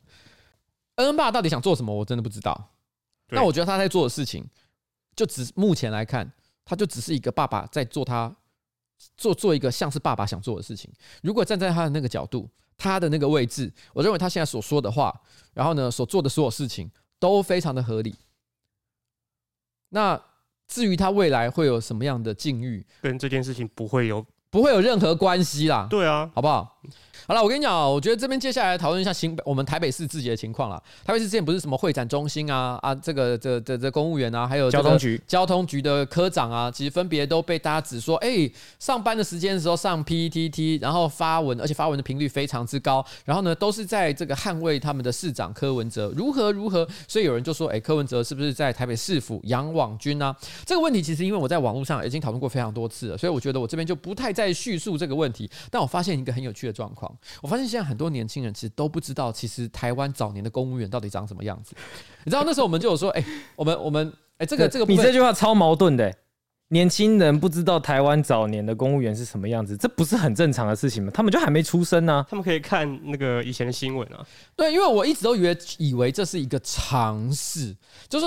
[0.96, 1.94] 恩恩爸到底想做什么？
[1.94, 2.70] 我真的不知道。
[3.30, 4.48] 那我觉得他在做的事情，
[5.16, 6.32] 就只目前来看，
[6.66, 8.36] 他就只是一个爸爸在做他。
[9.18, 10.90] 做做一个像是爸爸想做的事情。
[11.24, 15.14] 如果站在他的那个角度，他的那个位置，我认为他现在所说的话，
[15.54, 16.90] 然后呢，所做的所有事情
[17.20, 18.16] 都非常的合理。
[19.90, 20.22] 那
[20.74, 25.86] 至于他未来会有什么样的境遇，跟这件事情不会有不会有任何关系啦。
[25.88, 26.73] 对啊，好不好？
[27.26, 30.82] 好了，我跟你讲，我觉得这边接下来讨论一下新，我们台北市自己的情况了。
[31.06, 50.36] 台北市之前不是什么会展中心啊啊，这个这这这公务员啊，还有交通局交通局的科长啊，其实分别都被大家指说，哎、欸，上班的时间的时候上 PTT，然后发文，而且发文的频率非常之高，然后呢，都是在这个捍卫他们的市长柯文哲如何如何，所以有人就说，哎、欸，柯文哲是不是在台北市府养网军呢、啊？
[50.66, 55.50] 这个问题其实因为我在网络上已经讨论过非常多次了，所以我觉得我这边就不太再叙述这个问题。
[55.72, 57.94] 但我发现一个很有趣的状况，我发现现在很。
[57.94, 61.76] 多年轻人其实都不知道，其实台湾早年的公务员到底长什么样子。
[62.26, 66.14] 你知道那时候我们就有说，哎、欸，我们我们哎、欸，这个这个你这句话超矛盾的。
[66.70, 71.12] 年轻人不知道台湾早年的公务员是什么样子，这不是很正常的事情吗？
[71.14, 74.26] 他们就还没出生呢、啊，他们可以看那个以前的新闻啊。
[74.56, 77.74] 对，因为我一直都以为以为这是一个常识，
[78.10, 78.26] 就是。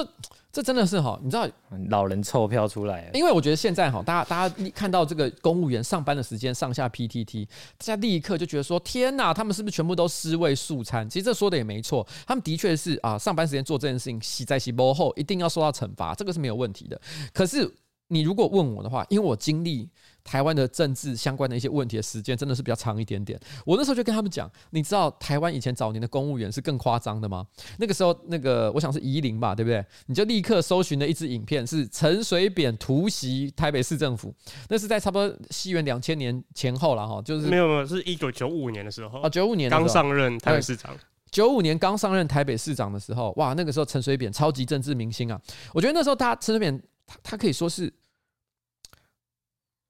[0.56, 1.46] 这真的是哈，你知道
[1.90, 7.44] 老人臭票出来，因为我觉得现在哈，大家大家看到这个公务员上班的时间上下 PTT，
[7.76, 11.06] 大家立刻就觉得说天哪，他们是不是全部都尸位素餐？
[11.10, 16.98] 其实这说的也没错，他们的确是啊，上班时间做这件事情，洗在洗波后一定要受到惩罚，这个是没有问题的。
[17.34, 17.70] 可是
[18.08, 19.86] 你如果问我的话，因为我经历。
[20.26, 23.38] 台湾的政治相关的一些问题的时间真的是比较长一点点。
[23.64, 27.46] 我那时候就跟他们讲，你知道台湾以前早年的公务员是更夸张的吗？
[27.78, 29.84] 那个时候，那个我想是宜林吧，对不对？
[30.06, 34.34] 你就立刻搜寻了一支影片，是陈水扁突袭台北市政府，
[34.68, 40.92] 那是在差不多西元两千年前后了哈，就是没有没有，是一九九五年的时候啊，九五年刚上任台北市长，
[41.30, 45.40] 九五年刚上任台北市长的时候，哇，那个时候陈水扁超级政治明星啊，
[45.72, 47.92] 我觉得那时候他陈水扁他他可以说是。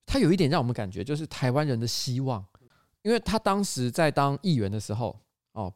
[0.06, 2.42] 他有一点让我们感觉就是台湾人的希望，
[3.02, 5.18] 因为他当时在当议员的时候，
[5.52, 5.70] 哦，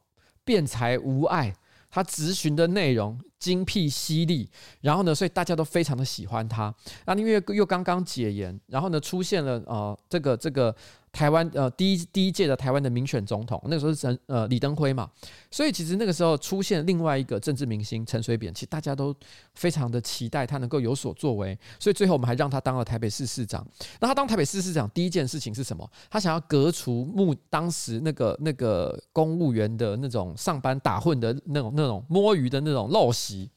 [0.45, 1.55] 辩才无碍，
[1.90, 4.49] 他咨询的内容精辟犀利，
[4.81, 6.75] 然后呢，所以大家都非常的喜欢他。
[7.05, 10.75] 那因为又刚刚解严，然后呢，出现了呃这个这个。
[11.12, 15.11] 台湾呃第一第一届的台湾的民选总统，那个时候是陈呃李登辉嘛，
[15.51, 19.14] 所以其实那个时候出现另外一个政治明星陈水扁，其实大家都
[19.55, 23.66] 非常的期待他能够有所作为，所以最后我们还让他当了台北市市长。
[24.01, 25.90] 那他当台北市市长第一件事情是什么？
[26.09, 33.51] 他想要革除目当时那个那个公务员的那种上班打混的那种那种摸鱼的那种陋习。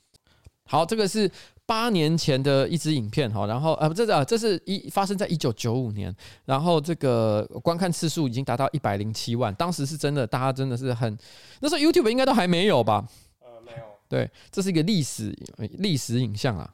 [0.65, 1.29] 好，这个是。
[1.65, 6.13] 八年前的一支影片哈，然后呃，不，这啊这是一发生在一九九五年，
[6.45, 11.17] 然后这个观看次数已经达到一百零七万，当时是真的，大家真的是很，
[11.61, 13.07] 那时候 YouTube 应该都还没有吧？
[13.39, 13.77] 呃，没有。
[14.09, 15.33] 对，这是一个历史
[15.77, 16.69] 历史影像啊。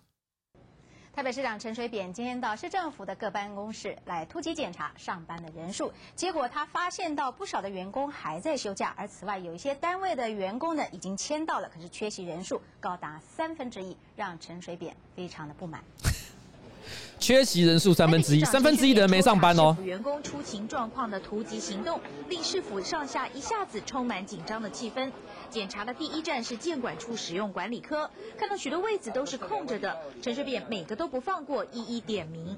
[1.20, 15.84] 台北市长陈水扁今天到市政府的各办公室来突击检查上班的人数，结果他发现到不少的员工还在休假，而此外有一些单位的员工呢已经签到了，可是缺席人数高达三分之一，让陈水扁非常的不满。
[17.20, 19.76] 缺席人数三分之一，三分之一的人没上班哦。
[19.84, 25.12] 员工出勤状况的突击行动，令市府上下一下子充满紧张的气氛。
[25.50, 32.56] 检查的第一站是建管处使用管理科，看到许多位子都是空着的，陈水扁每个都不放过，一一点名。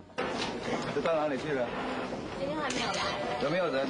[0.94, 1.66] 这到哪里去了？
[2.38, 3.02] 今天还没有来。
[3.44, 3.88] 有没有人？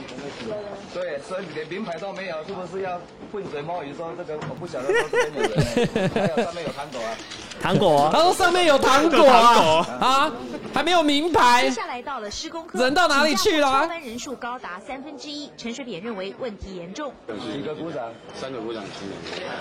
[0.94, 3.00] 对，所以连名牌都没有，是不是要
[3.32, 6.10] 浑水摸鱼说这个我不晓得说这边有人？
[6.10, 7.18] 还有上面有糖果啊。
[7.62, 10.32] 糖果，他说上面有糖果啊，啊，
[10.74, 11.64] 还没有名牌。
[11.64, 13.72] 接下来到了施工科，人到哪里去了？
[13.72, 17.14] 上班人数高达三分之一，陈水扁认为问题严重。
[17.56, 18.12] 一个鼓掌？
[18.34, 18.91] 三个股长请假。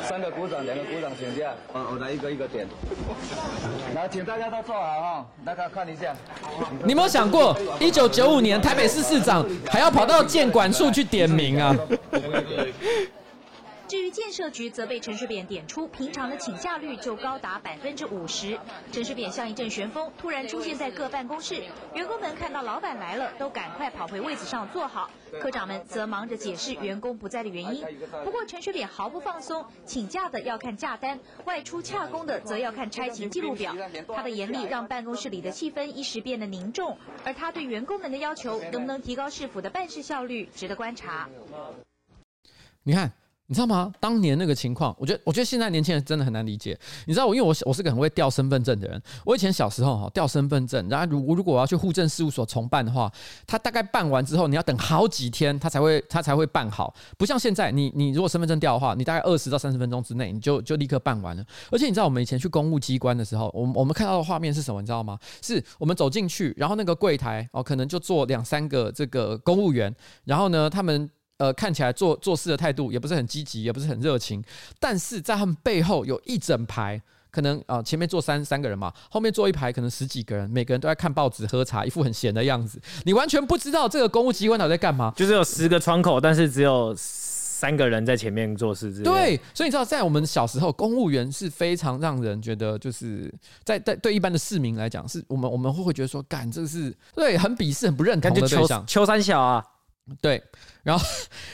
[0.08, 1.52] 三个鼓掌，两个鼓掌请假。
[1.72, 2.66] 我我来一个一个点。
[3.94, 6.14] 来，请大家都坐好哈，大家看一下。
[6.84, 11.76] 你有没有想过，一九九五年台北市市长还要跑到建管处去点名啊？
[13.90, 18.56] 至于建设局，则被陈水扁点出，平常的请假率就高达百分之五十。
[18.92, 21.60] 陈水扁像一阵旋风，突然出现在各办公室，
[21.92, 25.10] 员工们看到老板来了，都赶快跑回位子上坐好。
[25.40, 27.84] 科长们则忙着解释员工不在的原因。
[28.24, 33.74] 不过陈水扁毫不放松，请假的要看假单，外出洽公的则要看差勤记录表。
[34.14, 41.28] 他的严厉让办公室里的气氛一时变得凝重，而他对员工们的要求能不能提高市府的办事效率，值得观察。
[42.84, 43.10] 你看。
[43.50, 43.92] 你知道吗？
[43.98, 46.78] 当年那个情况，我觉得，我觉得现在年轻人真的很难理解。
[47.04, 49.02] 你知道我，因为我我是个很会调身份证的人。
[49.24, 53.12] 我以前小时候哈调身份证，然后如如果我要去户政事务所重办的话，
[53.48, 56.94] 他大概办完之后，你要等好几天，他才会他才会办好。
[57.18, 61.44] 不像现在，你你如果身份证调的话，你大概二十到三十分钟之内，你就就立刻办完了。
[61.72, 64.80] 而且你知道，我们以前去公务机关的时候，我们我们看到的画面是什么？
[64.80, 65.18] 你知道吗？
[65.42, 71.10] 是我们走进去，然后那个柜台哦，可能就坐两三个这个公务员，然后呢，他们。
[71.40, 74.44] 呃，看起来做做事的态度也不是很积极，也不是很热情，
[74.78, 77.00] 但是在他们背后有一整排，
[77.30, 82.78] 可能啊、呃、前面坐三三个人嘛，后面坐一排可能十几个人，每个人都在看报纸、喝茶，一副很闲的样子。
[83.04, 88.92] 你完全不知道这个公务机关到底在干嘛，就是有十个窗口，但是只有三个人在前面做事。
[89.02, 93.32] 对，所以你知道，在我们小时候，公务员是非常让人觉得，就是
[93.64, 98.84] 在在对一般的市民来讲，是我们我们会会觉得说，干这个是对很鄙视、很不认同的对象。
[98.86, 99.64] 秋三小啊，
[100.20, 100.42] 对。
[100.82, 101.04] 然后，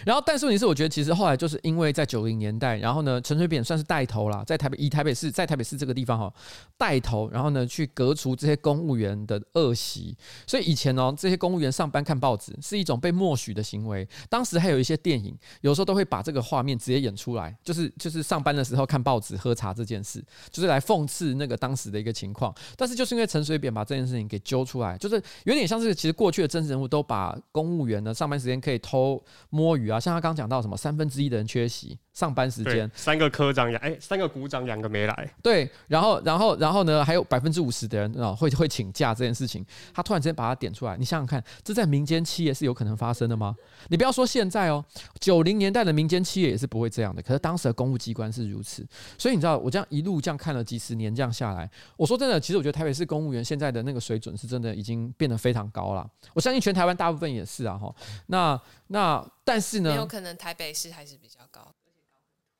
[0.04, 6.32] 然后，但是问题是，我觉得其实后来就是因为在九零年代，然后呢，陈水扁算是带头啦，在台北以台北市，在台北市这个地方哈，
[6.78, 10.16] 带头，然后呢，去革除这些公务员的恶习。
[10.46, 14.08] 所以以前呢，这些公务员上班看报纸是一种被默许的行为。
[14.28, 22.54] 当时还有一些电影，有时候都会把这个画面直接演出来，就是就是上班的时候看报纸喝茶这件事，就是来讽刺那个当时的一个情况。
[22.76, 29.15] 但是就是因为陈水扁把这件事情给揪出来，就是有点像是其实过去的真实人物都把公务员呢上班时间可以偷。
[29.50, 43.54] 摸鱼啊，像他刚讲到什么三分之一的人缺席上班时间，三个科长两哎，三个股长两个没来，对，然后然后然后呢，还有百分之五十的人啊会会请假这件事情，他突然之间把它点出来，你想想看，这在民间企业是有可能发生的吗？
[43.88, 44.82] 你不要说现在哦，
[45.20, 48.82] 九零年代的民间企业也是不会这样的，可是当时的公务机关是如此，
[49.18, 57.94] 所以你知道我这样一路这样看了几十年这样下来，我说真的，其实我觉得台北市公务员现在的那个水准是真的已经变得非常高了，我相信全台湾大部分也是啊哈，
[58.28, 59.22] 那那。
[59.46, 61.72] 但是呢，有可能台北市还是比较高。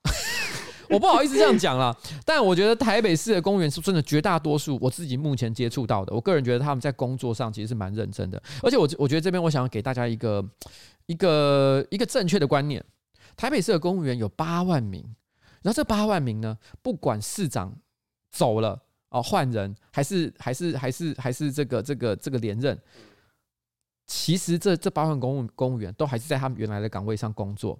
[0.89, 8.41] 我不好意思这样讲啦，但我觉得台北市的公务员是真的绝大多数，我自己目前接触到的，我个人觉得他们在工作上其实是蛮认真的。
[8.63, 10.43] 而且我我觉得这边我想要给大家一个
[11.07, 12.81] 一个一个正确的观念：
[13.35, 15.03] 台北市的公务员有八万名，
[15.61, 17.75] 然后这八万名呢，不管市长
[18.31, 22.79] 走了哦，换人还是还是还是还是这个这个这个连任。
[24.05, 27.77] 其实这这八万公务公务员都还是在他们原来的岗位上工作，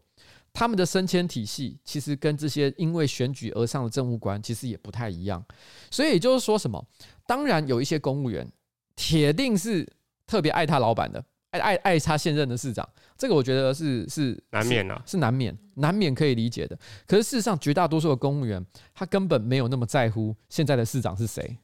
[0.53, 5.43] 他们的升迁体系其实跟这些因为选举而上的政务官其实也不太一样，
[5.91, 6.83] 所以也就是说什么？
[7.25, 8.47] 当然有一些公务员
[8.95, 9.87] 铁定是
[10.25, 16.77] 特别爱他老板的，爱爱爱他现任的市长，这个我觉得是是难免啊，是难免难免可以理解的。
[17.05, 21.57] 可是事实上，绝大多数的公务员他根本没有那么在乎现在的市长是谁，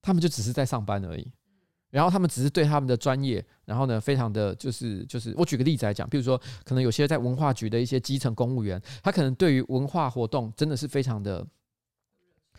[0.00, 1.26] 他们就只是在上班而已。
[1.90, 11.46] 然后他们只是对他们的专业，然后呢，非常的就是就是，我举个例子来讲，比如说，可能有些在文化局的一些基层公务员，他可能对于文化活动真的是非常的。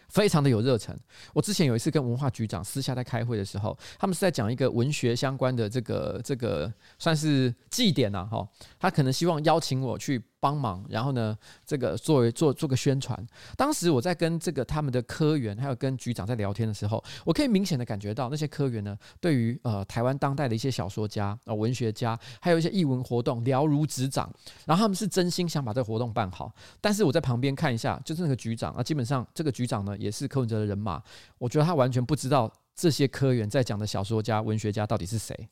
[0.09, 0.95] 非常的有热忱。
[1.33, 8.47] 我之前有一次跟文化局长私下在开会的时候，他们是在讲一个文学相关的这个这个算是祭典呐，哈。
[8.79, 11.33] 他可能希望邀请我去帮忙，然后呢，
[11.65, 13.17] 这个作为做做个宣传。
[13.55, 24.29] 当时我在跟这个他们的科员还有跟局长在聊天的时候，我可以明显的感觉到那些科员呢，对于呃台湾当代的一些小说家啊、文学家，还有一些艺文活动了如指掌。
[24.65, 26.53] 然后他们是真心想把这个活动办好。
[26.81, 29.97] 但是我在旁边看一下，就是那个局长啊，基本上这个局长呢。
[30.03, 31.01] 也是柯文哲的人马，
[31.37, 35.47] 我觉得他完全不知道这些科员在讲的小说家、文学家到底是谁。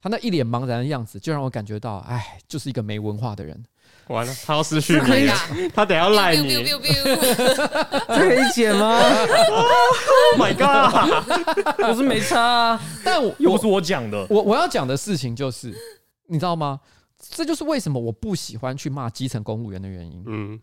[0.00, 3.64] 他那一脸茫然的样子，就让我感觉到，哎，就是一个没文化的人。
[4.08, 5.34] 完了，他要失去可以你了，
[5.72, 7.04] 他得要赖你 biu biu biu，
[8.08, 11.78] 这可以剪吗？，Oh my god！
[11.88, 14.26] 我是没差啊，但我又不是我讲的。
[14.28, 15.72] 我我要讲的事情就是，
[16.26, 16.80] 你知道吗？
[17.20, 20.24] 这就是为什么我不喜欢去骂基层公务员的原因。
[20.26, 20.58] 嗯，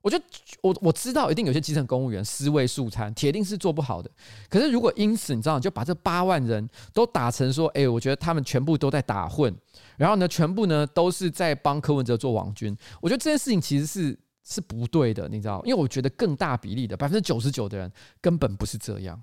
[0.00, 0.18] 我就
[0.62, 4.08] 我我知道，一定有些基层公务员尸位素餐，铁定是做不好的。
[4.48, 9.54] 可是如果因此，你知道，就把这八万人都打成说，哎、欸，我觉得他们全部都在打混，
[9.96, 12.76] 然后呢，全部呢都是在帮柯文哲做网军。
[13.00, 15.60] 我觉得这件事情其实是是不对的，你知道？
[15.64, 17.90] 因为我觉得更大比例的百分之九十九的人
[18.20, 19.20] 根本不是这样。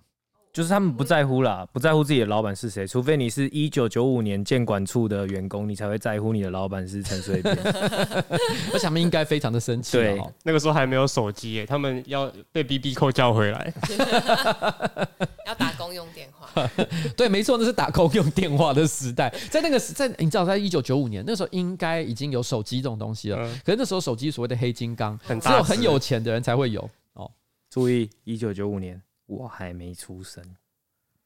[0.53, 7.57] 就是他们不在乎啦，不在乎自己的老板是谁，除非你是一九九五年建管处的员工，你才会在乎你的老板是陈水扁。
[8.71, 9.97] 而且他们应该非常的生气。
[9.97, 13.73] 对，那个时候还没有手机耶，他们要被 BB 扣叫回来，
[15.47, 16.69] 要打公用电话。
[17.17, 19.33] 对，没错，那是打公用电话的时代。
[19.49, 23.37] 在那个时，在你知道，在一九九五年那时候，应该已经有手机这种东西了。
[23.39, 27.31] 嗯可是那时候手机所谓的黑金刚，只有很有钱的人才会有哦。
[27.71, 30.43] 注意，一九九五年我还没出生。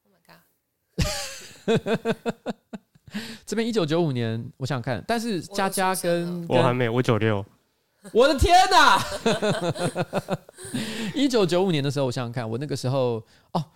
[0.03, 0.41] Oh my god！
[3.45, 7.45] 这边一九九五年，我想想看，但是佳佳跟跟我还没，我九六，
[8.11, 9.01] 我的天哪！
[11.15, 13.23] 一九九五年的时候，我想想看，我那个时候
[13.53, 13.71] 哦，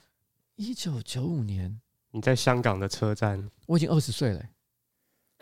[0.56, 1.80] 一九九五年
[2.12, 4.50] 你在香港的车站，我已经二十岁了欸，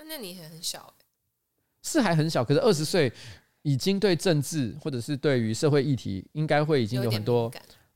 [0.07, 0.93] 那你也很小欸
[1.81, 3.11] 是还很小，可是二十岁
[3.63, 7.51] 已经对政治或者是对于社会议题，应该会已经有很多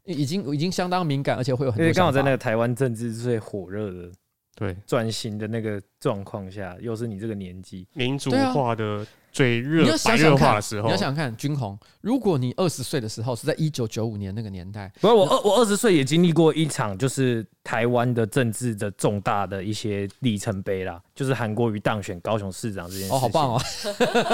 [0.06, 4.12] 已经已经相当敏感，而且会有很因多为刚好在那个台湾政治最火热的
[4.56, 23.16] 对，转型的那个状况下，又是你这个年纪，民主化的最热你要白热化的时候，你要想想看，君宏，如果你二十岁的时候是在一九九五年那个年代，不是我二我二十岁也经历过一场就是台湾的政治的重大的一些里程碑啦，就是韩国瑜当选高雄市长这件事情。
[23.16, 23.62] 哦，好棒哦！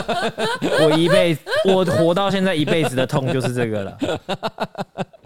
[0.84, 3.98] 我一辈子我活到现在一辈子的痛就是这个了。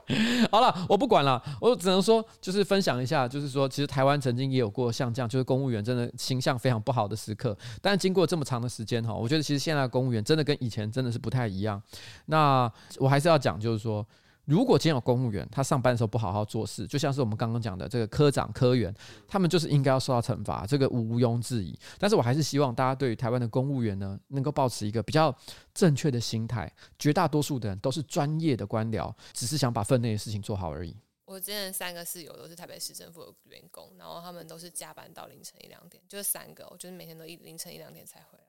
[0.51, 7.57] 好了，我不管了，我只能说，就是分享一下，就是说，其实台湾曾经也有过像这样，就是公务员真的形象非常不好的时刻。
[7.81, 11.81] 但经过这么长的时间哈，我觉得其实现在公务员真的跟以前真的是不太一样。
[12.25, 14.05] 那我还是要讲，就是说。
[14.45, 18.93] 如果今天有公务员，他上班的时候不好好做事，就像是我们刚刚讲的这个科长、科员，
[19.27, 21.77] 他们就是应该要受到惩罚，这个毋庸置疑。
[21.97, 25.33] 但是我还是希望大家对于台湾的公务员呢，能够保持一个比较
[25.73, 26.71] 正确的心态。
[26.99, 30.95] 绝大多数的人都是专业的官僚，只是想把分内的事情做好而已。
[31.25, 38.43] 我之前三个室友都是台北市政府的员工，然后他们都是加班到凌晨一两点，就是三个，我就是每天都一凌晨一两点才回来。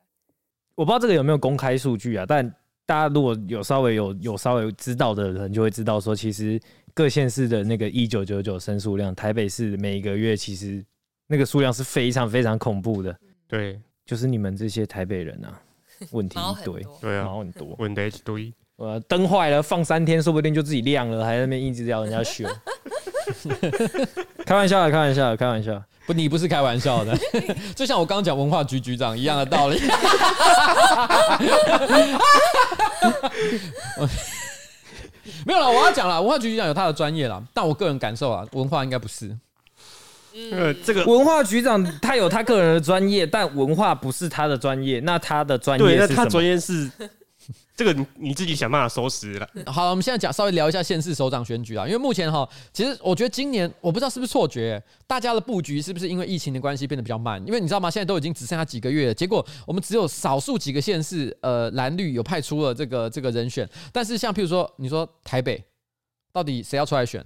[0.74, 2.53] 我不知道这个有没有公开数据啊，但
[2.87, 6.61] 大家如果有稍微有有稍微知道的人，就会知道说，其实
[6.93, 10.85] 各县市的那个一九九九申诉量，台北市每一个月其实
[11.26, 13.16] 那个数量是非常非常恐怖的。
[13.49, 15.61] 对就是你们这些台北人啊，
[16.12, 17.74] 问题一堆，对啊，毛很多。
[17.78, 22.47] 问题一堆，呃，灯坏了放三天，说不定就自己亮了，还在那边一直要人家修。
[24.45, 25.82] 开玩笑的，开玩笑的，开玩笑。
[26.07, 27.16] 不，你不是开玩笑的，
[27.74, 29.80] 就像我刚刚讲文化局局长一样的道理。
[35.46, 39.36] 没有了，我要讲了，文化局局长有他的专业啦，但我个人感受啊，文化应该不是。
[40.50, 45.00] 呃，这个文化局长他有他个人的专业，但文化不是他的专业。
[45.00, 46.24] 那他的专业对，那是什么？
[46.24, 46.90] 他专业是
[47.77, 49.49] 这个你你自己想办法收拾了。
[49.66, 57.45] 好，我们现在讲稍微聊一下县市首长选举啊，因为目前哈，其实我觉得今年我不知道是不是错觉，大家的布局是不是因为疫情的关系变得比较慢？
[57.45, 57.91] 因为你知道吗？
[57.91, 65.62] 现在都已经只剩下几个月了，结果我们只有少数几个县市，呃，蓝绿有派出了这个这个人选，但是像譬如说，你说台北
[66.33, 67.25] 到底谁要出来选？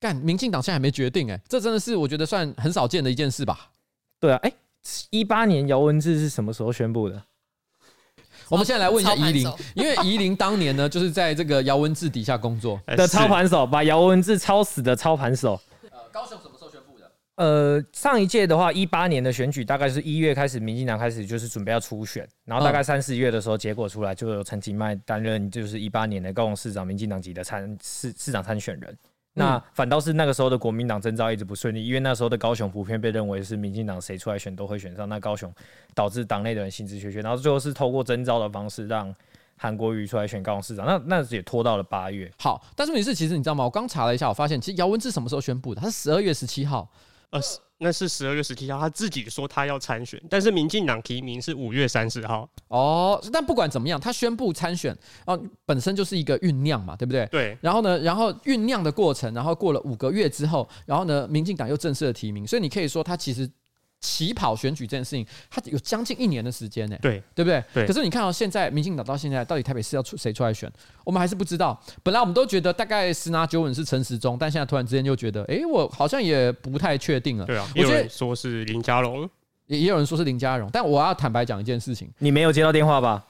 [0.00, 3.70] 干，民进党现在还没决定哎、欸，这真的是我觉得算很少见的一件事吧。
[4.18, 4.56] 对啊，哎、欸，
[5.10, 7.22] 一八年姚文智是什么时候宣布的？
[8.48, 12.80] 我们现在来问一下宜林操盘手，因为宜林当年呢，就是在这个姚文智底下工作。
[12.86, 15.60] 的操盘手，把姚文智操死的操盘手。
[15.90, 17.10] 呃，高雄什么时候宣布的？
[17.36, 28.96] 呃，上一届的话，一八年的选举大概是一月开始，民进党开始就是准备要初选，然后大概三四月的时候，结果出来就有陈其迈担任就是一八年的高雄市长，民进党籍的参市市长参选人。
[29.34, 35.52] 那反倒是那个时候的国民党征召一直不顺利，因为那时候的高雄普遍被认为是民进党谁出来选都会选上，那高雄
[35.94, 39.14] 导致党内的人心知缺缺，然后最后是透过征召的方式让
[39.56, 42.30] 韩国瑜出来选高雄市长，那那也拖到了八月。
[42.38, 43.64] 好，但是问题是，其实你知道吗？
[43.64, 45.80] 我刚查了一下，我发现其实姚文智什么时候宣布的？
[45.80, 46.88] 他是十二月十七号。
[47.34, 52.48] 呃，是那是十二月十七号，他自己说他要参选，但是民进党提名是五月三十号。
[52.68, 57.26] 哦，但不管怎么样，他宣布参选哦，本身就是一个酝酿嘛，对不对？
[57.26, 63.50] 对，然后呢，然后酝酿的过程，然后过了五个月之后，然后呢，民进党又正式的提名，所以你可以说他其实
[64.04, 67.64] 起跑选举这件事情，它有将近一年的时间呢，对对不对？
[67.72, 67.86] 对。
[67.86, 70.70] 可是你看到现在民进党到现在到底台北市要出谁出来选，
[71.04, 71.80] 我们还是不知道。
[72.02, 77.46] 本来我们都觉得大概十拿九稳是陈时中，但现在突然之间又觉得，哎，我好像也不太确定了。
[77.46, 79.28] 对啊，有人说是林佳龙，
[79.66, 83.24] 也也有人说是林佳荣，但我要坦白讲一件事情，你没有接到电话吧？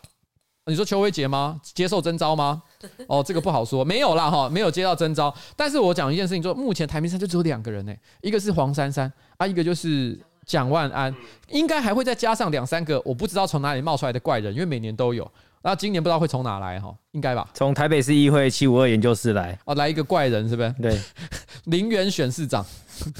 [0.66, 1.61] 你说邱威杰吗？
[1.62, 2.62] 接受征召吗？
[3.07, 5.33] 哦，这个不好说，没有啦哈，没有接到征召。
[5.55, 10.18] 但是我讲一件事情，说目前台面上就只有两个人呢，一个是黄珊珊啊，一个就是。
[10.47, 11.15] 蒋万安
[11.49, 15.31] 应该还会再加上两三个我不知道从哪里冒出来的怪人，因为每年都有。
[15.67, 17.49] 那今年不知道会从哪来哈，应该吧？
[17.55, 20.75] 从台北市议会七五二研究室来哦，来一个怪人是不是？
[20.81, 21.01] 对，
[21.65, 22.63] 林园选市长。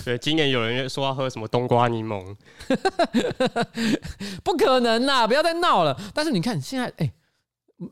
[0.05, 2.37] 对，今年有人说要喝什么冬瓜柠檬，
[4.45, 5.27] 不可能啦！
[5.27, 5.99] 不要再闹了。
[6.13, 7.13] 但是你看现在，哎、欸，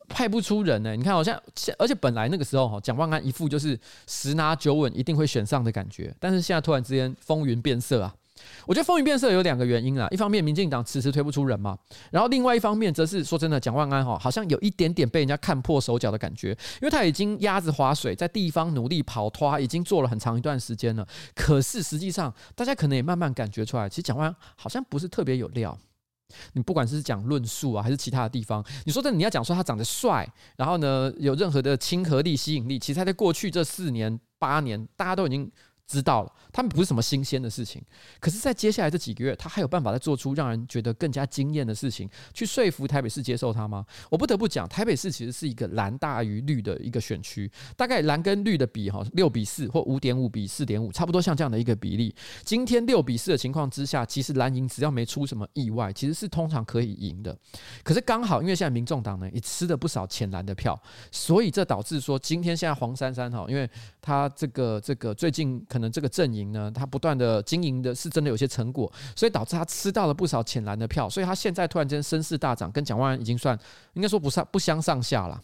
[0.06, 0.96] 派不出人呢、欸。
[0.98, 1.34] 你看好像，
[1.78, 8.14] 而且本来那个时候哈，蒋万安一副就是十拿九稳一定会选上的感觉，但是现在突然之间风云变色啊。
[8.66, 11.76] 我觉得风云变色有两个原因啊，一方面民进党迟迟推不出人嘛，
[12.10, 21.06] 然后另外一方面则是说真的，蒋万安哈好像有一点点被人家看破手脚的感觉，因为他已经鸭子划水，在地方努力跑脱，已经做了很长一段时间了。
[21.34, 25.76] 可是实际上，大家可能也慢慢感觉出来，其实蒋万安好像不是特别有料。
[26.54, 30.26] 你不管是讲论述啊，还是其他的地方，你说真的，你要讲说他长得帅，
[30.56, 35.50] 然后呢有任何的亲和力、吸引力，其实他在过去这四年八年，大家都已经。
[35.92, 37.82] 知道了，他们不是什么新鲜的事情，
[38.18, 43.84] 可是，在接下来这几个月，他还有办法再做出让人觉得更加惊艳的事情，去说服台北市接受他吗？
[44.08, 52.14] 我不得不讲，台北市其实是一个蓝大于绿的一个选区，大概蓝跟绿的比哈，六比四或五点五比四点五，差不多像这样的一个比例。
[52.42, 57.36] 今天六比四的情况之下，其实蓝营只要没出什么意外，其实是通常可以赢的。
[57.84, 60.80] 可是刚好因为现在民众党呢也吃了不少浅蓝的票，
[61.10, 63.68] 所以这导致说今天现在黄珊珊哈，因为
[64.00, 65.81] 他这个这个最近可能。
[65.82, 73.58] 可能这个阵营呢，他不断的经营的是真的有些成果，所以导致他吃到了不少浅蓝的票，所以他现在突然间声势大涨，跟蒋万安已经算
[73.94, 75.42] 应该说不上不相上下了。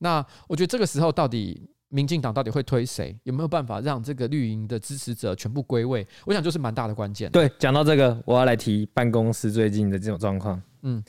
[0.00, 3.18] 那我觉得这个时候到底民进党到底会推谁？
[3.22, 6.06] 有没有办法让这个绿营的支持者全部归位？
[6.26, 7.30] 我想就是蛮大的关键。
[7.30, 10.60] 对，讲到这个，我要来提办公室最近的这种状况。
[10.82, 11.02] 嗯。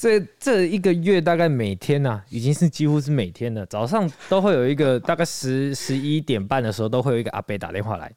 [0.00, 3.66] 这这一个月大概每天呐、啊，已经是几乎是每天了。
[3.66, 8.10] 早上都会有一个 大概十十一点半的时候，都会有一个阿伯打电话来。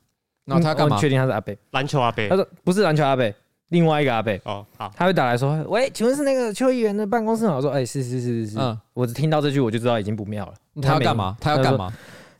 [0.46, 0.98] 那他干嘛？
[0.98, 1.54] 确定他是阿伯？
[1.72, 2.26] 篮球阿伯？
[2.30, 3.30] 他说不是篮球阿伯，
[3.68, 4.32] 另外一个阿伯。
[4.46, 4.90] 哦，好。
[4.96, 10.54] 他会打来说：“喂，请问是那个邱议员的办公室吗？”我说：“哎，是是是是是。”嗯，我只听到这句我就知道已经不妙了。
[10.82, 11.36] 他要干嘛？
[11.42, 11.92] 他要干嘛？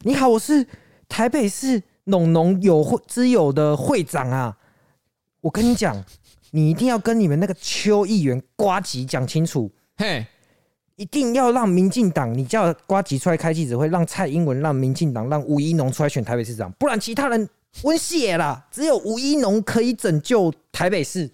[0.04, 0.66] 你好，我是
[1.10, 4.58] 台北市农农友会之友的会长啊。
[5.42, 6.02] 我跟你讲，
[6.56, 9.72] 你一定要跟你们那个邱议员瓜吉讲清楚。
[9.98, 10.24] 嘿，
[10.96, 17.50] 一定要让民进党，你叫瓜吉出来开记者会，让蔡英文、让民进党、让吴一农出来选台北市长，不然其他人
[17.82, 18.64] 温血啦。
[18.70, 21.28] 只有吴一农可以拯救台北市，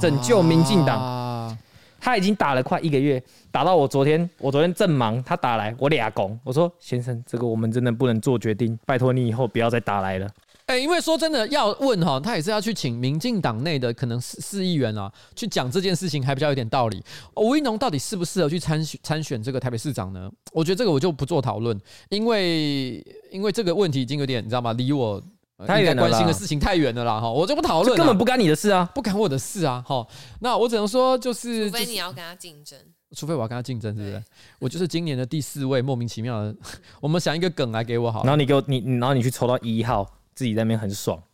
[0.00, 1.58] 拯救民进党。
[1.98, 10.28] 他已经打了快一个月，打到我昨天，我昨天正忙，他打来，我俩拱，我说先生，这个我们真的不能做决定，拜托你以后不要再打来了。
[10.70, 17.02] 哎、欸，因为说真的，要问哈，他也是要去请民进党内的可能市市议员啊，去讲这件事情，还比较有点道理。
[17.34, 20.30] 吴一农到底适不适合去参选参选这个台北市长呢？
[20.52, 21.76] 我觉得这个我就不做讨论，
[22.10, 24.72] 因为因为这个问题已经有点你知道吗？
[24.74, 25.20] 离我
[25.66, 30.06] 太远关心的事情太远了啦哈，我就不讨论，根本不干你的事啊，不干我的事啊哈。
[30.38, 32.78] 那我只能说就是，除非你要跟他竞争，
[33.16, 34.22] 除非我要跟他竞争，是不是？
[34.60, 36.54] 我就是今年的第四位莫名其妙的，
[37.02, 40.08] 我们想一个梗来给我好，然后你给我你，然后你去抽到一号。
[40.40, 41.22] 自己在那边很爽，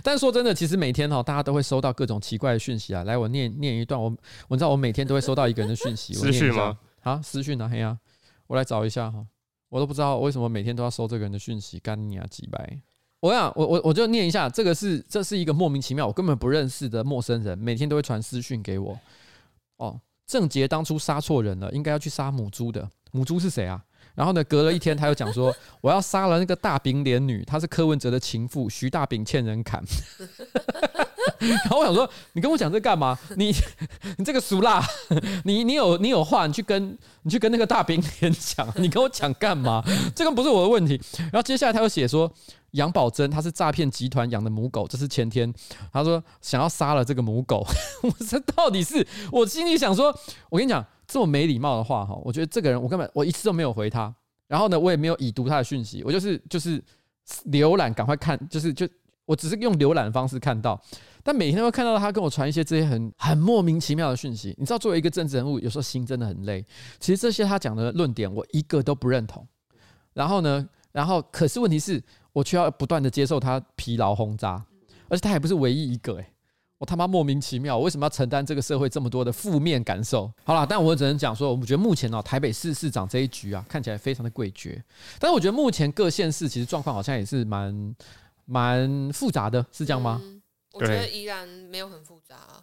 [0.00, 3.02] 但说真的，其实每天哈，大家都会收到各种奇怪的讯息啊。
[3.02, 4.16] 来，我念念一段，我
[4.46, 6.78] 我知道我每天都会收到一个人的讯息，私讯吗？
[7.02, 7.98] 啊，私讯啊，嘿呀，
[8.46, 9.26] 我来找一下哈，
[9.70, 12.78] 我都不知道为什么每天都要收这个人的讯息，干你啊几百！
[13.18, 18.96] 我想我我我就念一下，这个是这是一个莫名其妙，我根本不认识的陌生人，每天都会传私讯给我。
[19.78, 23.84] 哦，郑杰当初杀错人了，应该要去杀母猪的，母猪是谁啊？
[24.18, 29.80] 然后呢，隔了一天，他又讲说，我要杀了那个大饼脸女，她是柯文哲的情妇，徐大饼欠人砍。
[31.38, 33.16] 然后我想说，你跟我讲这干嘛？
[33.36, 33.54] 你
[34.18, 34.84] 你这个俗辣，
[35.44, 39.84] 你你有你有话，你去跟你去跟那个大饼脸讲，你跟我讲干嘛？
[40.16, 41.00] 这个不是我的问题。
[41.18, 42.28] 然后接下来他又写说，
[42.72, 45.54] 杨宝珍她是诈骗集团养的母狗，这是前天，
[45.92, 47.64] 他说想要杀了这个母狗。
[48.02, 50.12] 我这到底是我心里想说，
[50.50, 50.84] 我跟你讲。
[51.08, 54.14] 这么没礼貌的话哈，我觉得这个人我根本我一次都没有回他，
[54.46, 56.80] 然后呢，我也没有已读他的讯息，我就是就是
[57.50, 58.86] 浏览，赶快看，就是就
[59.24, 60.80] 我只是用浏览的方式看到，
[61.22, 64.54] 但每天都会看到他跟我传一些这些很很莫名其妙的讯息。
[64.58, 66.64] 你知道，作为一个政治人物，有时候心真的很累。
[67.00, 69.46] 其实这些他讲的论点，我一个都不认同。
[70.12, 72.02] 然后呢，然后可是问题是，
[72.32, 74.62] 我却要不断的接受他疲劳轰炸，
[75.08, 76.26] 而且他还不是唯一一个诶。
[76.78, 80.32] 我他妈莫名其妙，我为什么要承担这个社会这么多的负面感受？
[80.44, 84.80] 好了，但我只能讲说，我们觉得目前哦，台北市市长这一局啊，看起来非常的诡谲。
[85.18, 87.94] 但是我觉得目前各县市其实状况好像也是蛮
[88.44, 90.22] 蛮复杂的，是这样吗？
[90.78, 92.62] 我觉得宜然没有很复杂啊。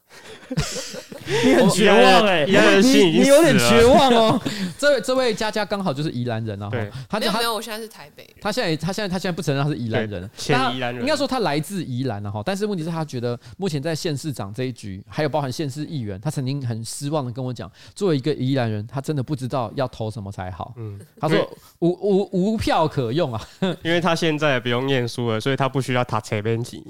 [1.44, 4.42] 你很绝望哎、欸，你你有点绝望哦。
[4.78, 8.28] 这位这位佳佳刚好就是宜兰人啊，对，他就没有没有，我现在是台北。
[8.42, 12.42] 他现在他现在他现在不承认他是宜兰人，前宜兰人应该说他来自宜兰了哈。
[12.46, 20.74] 但是问题是，他觉得目前在县市长这一局，还有包含县市议员，他曾经很失望的跟我讲，作为一个宜兰人，他真的不知道要投什么才好。
[20.78, 21.48] 嗯，他说
[21.80, 23.48] 无无无票可用啊，
[23.84, 26.84] 因为他现在也不用念书了，所以他不需要他车边级，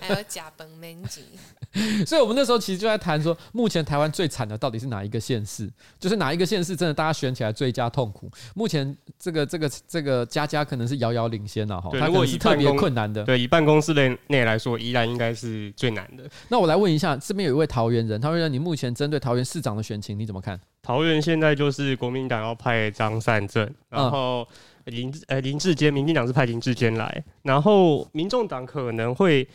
[0.00, 1.22] 还有甲本面级。
[2.06, 5.68] 所以我们那时候其实就在谈说，目前台湾最惨的到底是哪一个县市？
[5.98, 8.30] 就是哪一个县市真的大家选起来最佳痛苦？
[8.54, 13.24] 目前这个这个这个佳佳可能是遥遥领先了哈，他可能是特别困难的。
[13.24, 16.22] 对，以办公室内内来说，依然应该是最难的。
[16.48, 20.58] 那我来问一下，这边有一位桃园人，桃园人，你目前针对桃园市长的选情你怎么看？
[20.82, 24.46] 桃园现在就是国民党要派张善政，然后
[24.86, 29.46] 林呃林志坚，民进党是派林志坚来，然后民众党可能会。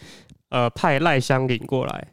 [0.54, 2.08] 呃，派赖香林过来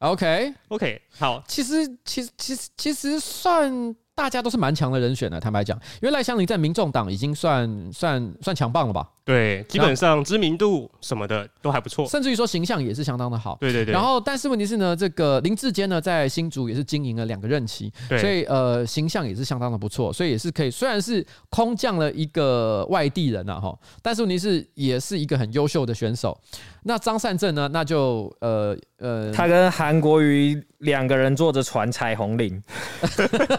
[0.00, 3.94] ，OK OK，好，其实其实其实其实算。
[4.16, 9.10] 大家都是蛮强的人选的，坦白讲，因为赖香林在民众党已经算算算强棒了吧？
[9.24, 13.56] 对，基本上知名度什么的都还不错，甚至于说形象也是相当的好。
[13.58, 13.92] 对对对。
[13.92, 26.38] 然后，但是问题是呢，这个林志坚呢，在新竹也是经营了两个任期，对所以呃，形象也是相当的不错，所以也是可以，虽然是空降了一个外地人啊哈，但是问题是也是一个很优秀的选手。
[26.86, 32.62] 那张善政呢，那就呃呃，他跟韩国瑜两个人坐着船彩虹林。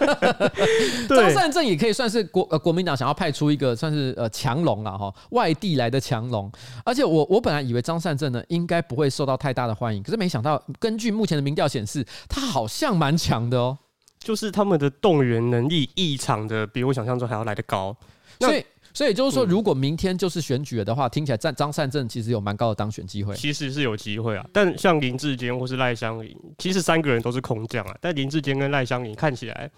[1.09, 6.51] 张善政也可以算是国呃国民党想要派出一个算是呃强龙了哈，外地来的强龙。
[6.83, 13.77] 而且我我本来以为张善政呢应该不会受到太大的欢迎，可是没想到根据目前的民调显示，他好像蛮强的哦。
[14.19, 17.95] 就是他们的动员能力异常的比我想象中还要来得高。
[18.39, 23.35] 所以所以就是说，如果明天就是选举了的话，听起来张张善政其实有蛮高的当选机会。
[23.35, 29.71] 其实是有机会啊，但像林志坚或是赖香伶，其实三个人都是空降啊，但林志坚跟赖香伶看起来。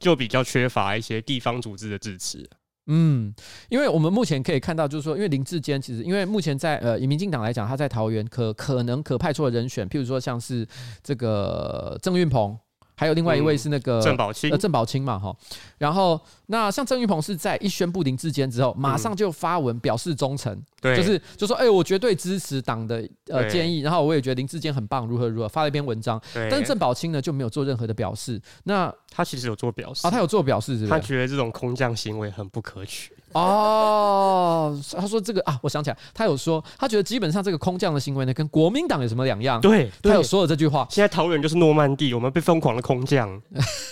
[0.00, 2.44] 就比较缺乏一些地方组织的支持。
[2.86, 3.34] 嗯，
[3.68, 10.66] 因为我们目前可以看到，就是说，因为林志坚其实，因为目前在呃，以民进党来讲，他在桃园可可能可派出的人选，譬如说像是
[11.02, 12.58] 这个郑运鹏。
[12.96, 15.34] 还有另外一位是那个郑宝清，呃，郑宝清嘛，哈。
[15.78, 26.20] 然后那像郑玉鹏是在一宣布林志坚之后，马上就发文表示忠诚，对，就是就说，哎，我绝对支持党的呃建议，然后我也觉得林志坚很棒，如何如何，发了一篇文章。
[26.32, 28.40] 但是郑宝清呢就没有做任何的表示。
[28.62, 30.86] 那他其实有做表示啊，他有做表示，是？
[30.86, 33.12] 他觉得这种空降行为很不可取。
[33.34, 39.60] 哦，他说这个啊，我想起来，他有说，他觉得基本上这个空降的行为呢，跟国民党有什么两样？
[39.60, 40.86] 对，他有说了这句话。
[40.88, 43.42] 现在桃园就是诺曼底，我们被疯狂的空降。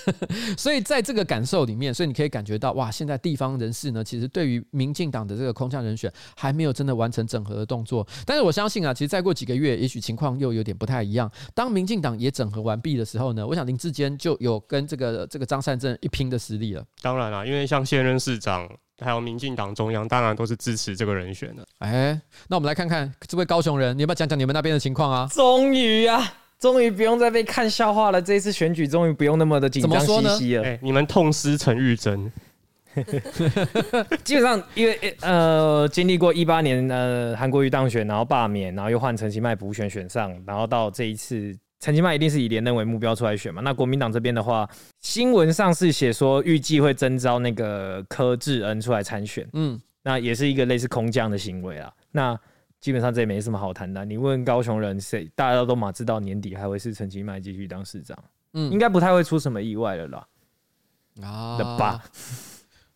[0.57, 8.07] 所以在这个感受里面，所以你可以感觉到，哇，现在地方人士呢，其实对于民进党的这个空降人选，还没有真的完成整合的动作。
[8.25, 11.29] 但是我相信啊，其实再过几个月，也许情况又有点不太一样。
[11.53, 16.85] 当民进党也整合完毕的时候呢，我想林志坚就有跟这个这个张善政一拼的实力了。
[17.01, 18.69] 当然了，因为像现任市长。
[19.03, 21.67] 还有民进党中央当然都是支持这个人选的。
[21.79, 25.29] 哎，那我们来看看这位高雄人，你要不要讲讲你们那边的情况啊？
[25.33, 28.23] 终于啊，终于不用再被看笑话了。
[28.23, 30.65] 这一次选举终于不用那么的紧张兮兮了。
[30.65, 32.33] 哎，你们痛失陈玉珍。
[34.23, 41.57] 基本上因为呃经历过一八年呃韩国瑜当选，然后罢免，然后又换陈其迈补选选上，然后到这一次。
[41.83, 43.61] 陈其迈一定是以连任为目标出来选嘛？
[43.61, 44.71] 那国民党这边的话，
[45.01, 51.93] 新闻上是写说预计会征召那个柯志恩出来参选，嗯，那也是一个类似空降的行为啊。
[52.13, 52.39] 那
[52.81, 54.05] 基本上这也没什么好谈的。
[54.05, 58.17] 你问高雄人谁，大家都马知道年底还会是陈其迈继续当市长，
[58.53, 60.27] 嗯，应该不太会出什么意外了啦。
[61.21, 62.01] 啊，的吧。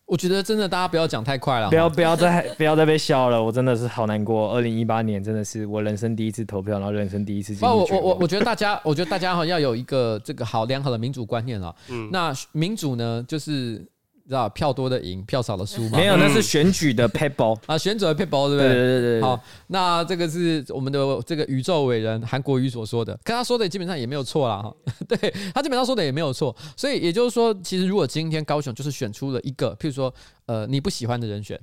[0.07, 4.53] 我觉得真的，大家不要讲太快了，不要不要再 不要再被笑了，我真的是好难过。
[4.53, 7.67] 二零一八年真的是我人生第一次投票，然后人生第一次进。
[7.67, 11.75] 我我我我觉得大家，我觉得大家哈要有一个这个好良好的民主观念啊。
[11.89, 13.85] 嗯，那民主呢，就是。
[14.27, 15.91] 知道票多的赢，票少的输吗？
[15.97, 18.67] 没有，那是选举的 撇步啊，选举的撇步，对不对？
[18.67, 19.21] 对对对，对。
[19.21, 24.61] 好，那这个是我们的这个宇宙伟人韩国瑜所说的，跟他说的基本上也没有错啦。
[24.61, 24.75] 哈。
[25.07, 25.17] 对
[25.53, 30.13] 他基本上说的也没有错，所以也就是说，其实如果今天高雄就是选出了一个，譬如说
[30.45, 31.59] 呃你不喜欢的人选，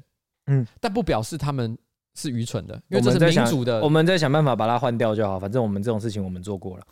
[0.47, 1.77] 嗯，但不表示他们
[2.15, 6.87] 是愚蠢的，因为这是民主的，我们在想办法把它换掉就好，反正我们这种事情我们做过了。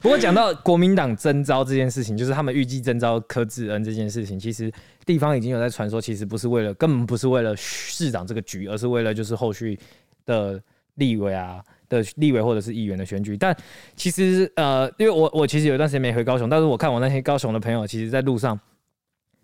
[0.00, 4.72] 不过讲到国民党征召这件事情，就是他们预计征召柯志恩这件事情，其实
[5.04, 9.76] 地方已经有在传说，其实不是为了，根本不是为了市长这个局，而是为了就是后续
[10.24, 10.62] 的
[10.94, 13.36] 立委啊的立委或者是议员的选举。
[13.36, 13.56] 但
[13.96, 18.58] 其实呃，因为我我其实有一段时间没回高雄，但是我看我那些高雄的朋友，其实在路上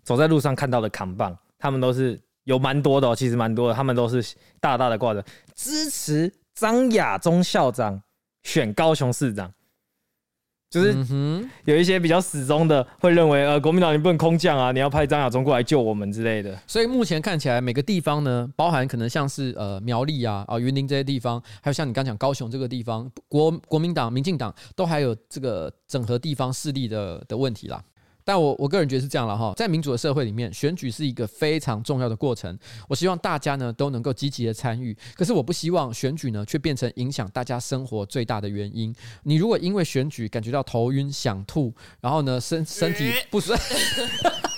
[0.03, 5.21] 走在路上看到的扛棒，他们都是有蛮多的，喔，其实蛮多的，他们都是大大的挂着
[5.53, 8.01] 支持张亚中校长
[8.43, 9.51] 选高雄市长。
[10.75, 16.57] 就是有一些比较死忠的会认为，呃，国民党你不能空降啊，你要派张亚中过来救我们之类的。
[16.67, 27.81] 所以目前看起来，每个地方呢，包含可能像是呃苗栗啊、啊云林这些地方，还有像你刚讲高雄这个地方，国国民党、民进党都还有这个整合地方势力的的问题啦。
[28.25, 32.57] 但我我个人觉得是这样了哈，在民主的社会里面，选举是一个非常重要的过程。
[32.89, 38.93] 我希望大家呢都能够积极的参与，可是我不希望选举呢却变成影响大家生活最大的原因。
[39.23, 41.71] 你如果因为选举感觉到头晕、想吐，
[42.01, 43.53] 然后呢身身体不舒。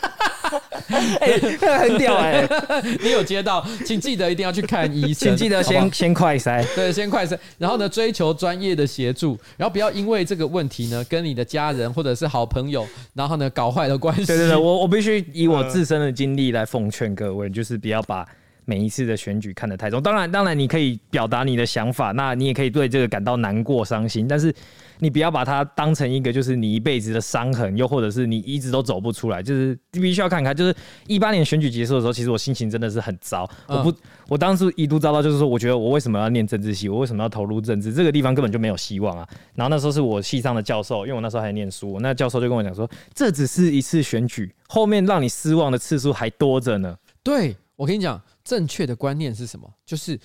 [1.20, 2.84] 哎、欸，很屌哎、欸！
[3.04, 14.26] 你有接到，请记得一定要去看医生，请记得先先快筛，对，先快筛，然后呢，追求专业的协助，然后不要因为这个问题呢，跟你的家人或者是好朋友，然后呢，搞坏了关系。
[14.26, 18.26] 对对对，我我必须以我自身的经历来奉劝各位，就是不要把。
[18.70, 24.54] 每一次的选举看得太重，当然，当然你可以表达你的想法，那你也可以对这个感到难过、伤心，但是
[25.00, 30.54] 你不要把它当成一个就是你一辈子的伤痕，又或者是你一直都走不出来，就是你必须要看看。
[30.54, 30.76] 就是
[31.08, 33.94] 一八年选举结束的时候，其实我心情真的是很糟，我不，
[34.28, 39.26] 我当时一度糟到就是说，我觉得我为什么要念政治系，我为什么要投入政治，这个地方根本就没有希望啊。
[39.56, 46.98] 然后那时候是我系上的教授，因为我那时候还念书，那教授就跟我讲说，这只是一次选举，后面让你失望的次数还多着呢。
[47.24, 48.22] 对，我跟你讲。
[48.44, 49.70] 正确的观念是什么？
[49.86, 50.18] 就是，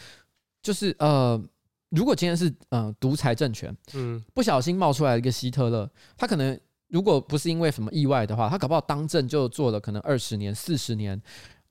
[0.62, 1.42] 就是呃，
[1.88, 11.20] 如果今天是呃独裁政权，嗯，不小心冒出来一个希特勒，他可能如果不是因为什么意外的话，他搞不好当政就做了可能二十年、四十年。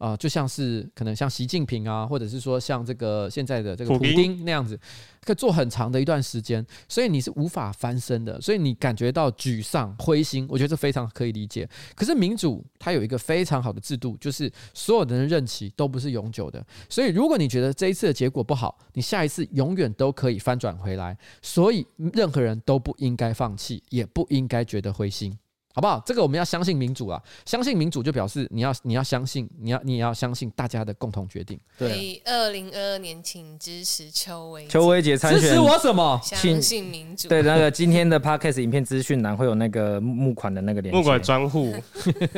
[0.02, 4.76] 啊、呃，就像是可能像习近平啊，或者是说像这个现在的这个普丁那样子，
[5.24, 11.70] 可以做很长的一段时间，所以你是无法翻身的，所以你感觉到沮丧、灰心，我觉得这非常可以理解。
[11.96, 25.38] 可是民主它有一个非常好的制度，就是所有的人任期都不是永久的，所以如果你觉得这一次的结果不好，你下一次永远都可以翻转回来，所以任何人都不应该放弃，也不应该觉得灰心。
[25.74, 26.02] 好不好？
[26.06, 27.22] 这个我们要相信民主啊！
[27.46, 31.60] 相信民主就表示你要你要相信，你要你也要相信大家的共同决定。
[31.78, 36.20] 对，二零二二年请支持邱威邱威杰参选，支持我什么？
[36.24, 37.28] 相信民主。
[37.30, 41.74] 对，那个今天的 Podcast 影片资讯栏会有那个募款的那个链接，募款专户。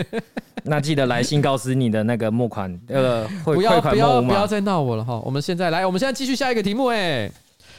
[0.65, 5.19] 那记得来信告知你的那个募款呃汇不要款不要不要再闹我了哈！
[5.25, 7.29] 我们现在来，我们现在继续下一个题目哎。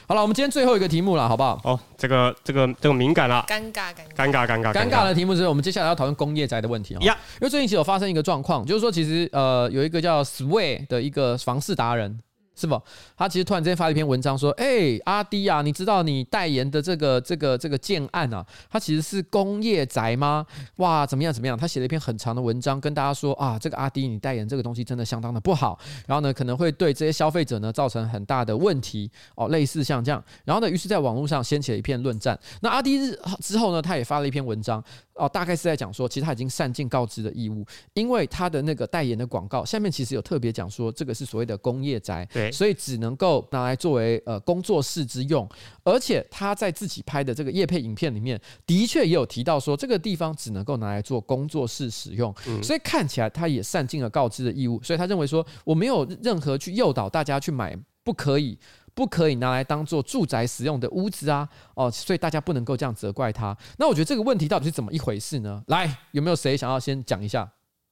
[0.07, 1.59] 好了，我们今天最后一个题目了，好不好？
[1.63, 6.99] 哦，这个这个这个敏感了，尴尬尴尬尴尬尴尬尴尬的题目是我们接下来要讨论工业宅的问题啊。
[7.01, 7.15] Yeah.
[7.15, 12.19] 因为最近其实有发生一个状况，就是说其实呃有一个叫 Sway 的一个房事达人。
[12.55, 12.81] 是不？
[13.17, 20.45] 他其实突然之间发了一篇文章说：“哎、阿迪啊，你知道你代言的这个这个这个建案啊，它其实是工业宅吗？
[20.77, 21.57] 哇，怎么样怎么样？
[21.57, 25.77] 他写了一篇很长的文章，跟大家说啊，这个阿迪你代言这个东西真的相当的不好，
[26.07, 30.23] 然后呢可能会对这些消费者呢造成很大的问题哦，类似像这样。
[30.43, 32.39] 然后呢，于是在网络上掀起了一片论战。
[32.61, 34.83] 那阿迪日之后呢，他也发了一篇文章。”
[35.15, 45.47] 哦，大概是在讲说，其实他已经善尽告知的义务，因为他的那个代言的广告下面其实有特别讲说，这个是所谓的工业宅，对，所以只能够拿来作为呃工作室之用，
[45.83, 58.57] 而且他在自己拍的这个业配影片里面，的确也有提到说，这个地方只能够拿来做工作室使用，所以看起来他也善尽了告知的义务，所以他认为说，我没有任何去诱导大家去买，不可以。
[58.95, 63.55] 不可以拿来当做住宅使用的屋子啊，哦，所以大家不能够这样责怪他。
[63.77, 65.61] 那我觉得这个问题到底是怎么一回事呢？
[65.67, 67.47] 来，有没有谁想要先讲一下？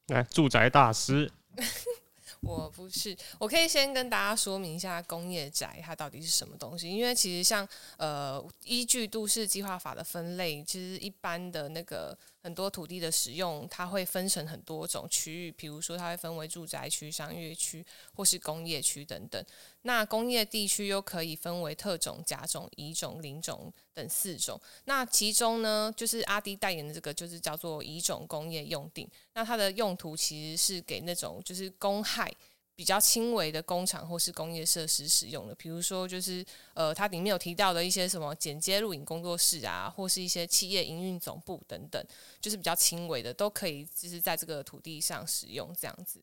[0.08, 1.30] 来，住宅大师。
[2.41, 6.89] 我不是，我可以先跟大家说明一下工业宅它到底是什么东西。
[6.89, 17.84] 因为其实像呃，依据都市计划法的分类，其实一般的那个很多土地的使用，它会分成很多种区域，比如说它会分为住宅区、商业区
[18.14, 19.41] 或是工业区等等。
[19.84, 24.60] 那工业地区又可以分为特种、甲种、乙种、丙种等四种。
[24.84, 29.10] 那其中呢，就是阿迪代言的这个，就是叫做乙种工业用地。
[29.34, 32.30] 那它的用途其实是给那种就是公害
[32.76, 36.44] 比较轻微的工厂或是工业设施使用的，比如说就是
[36.74, 42.04] 呃，它里面有提到的一些什么剪接录影工作室啊，或是一些企业营运总部等等，
[42.42, 46.20] 就是比较轻微的，都可以就是在这个土地上使用这样子。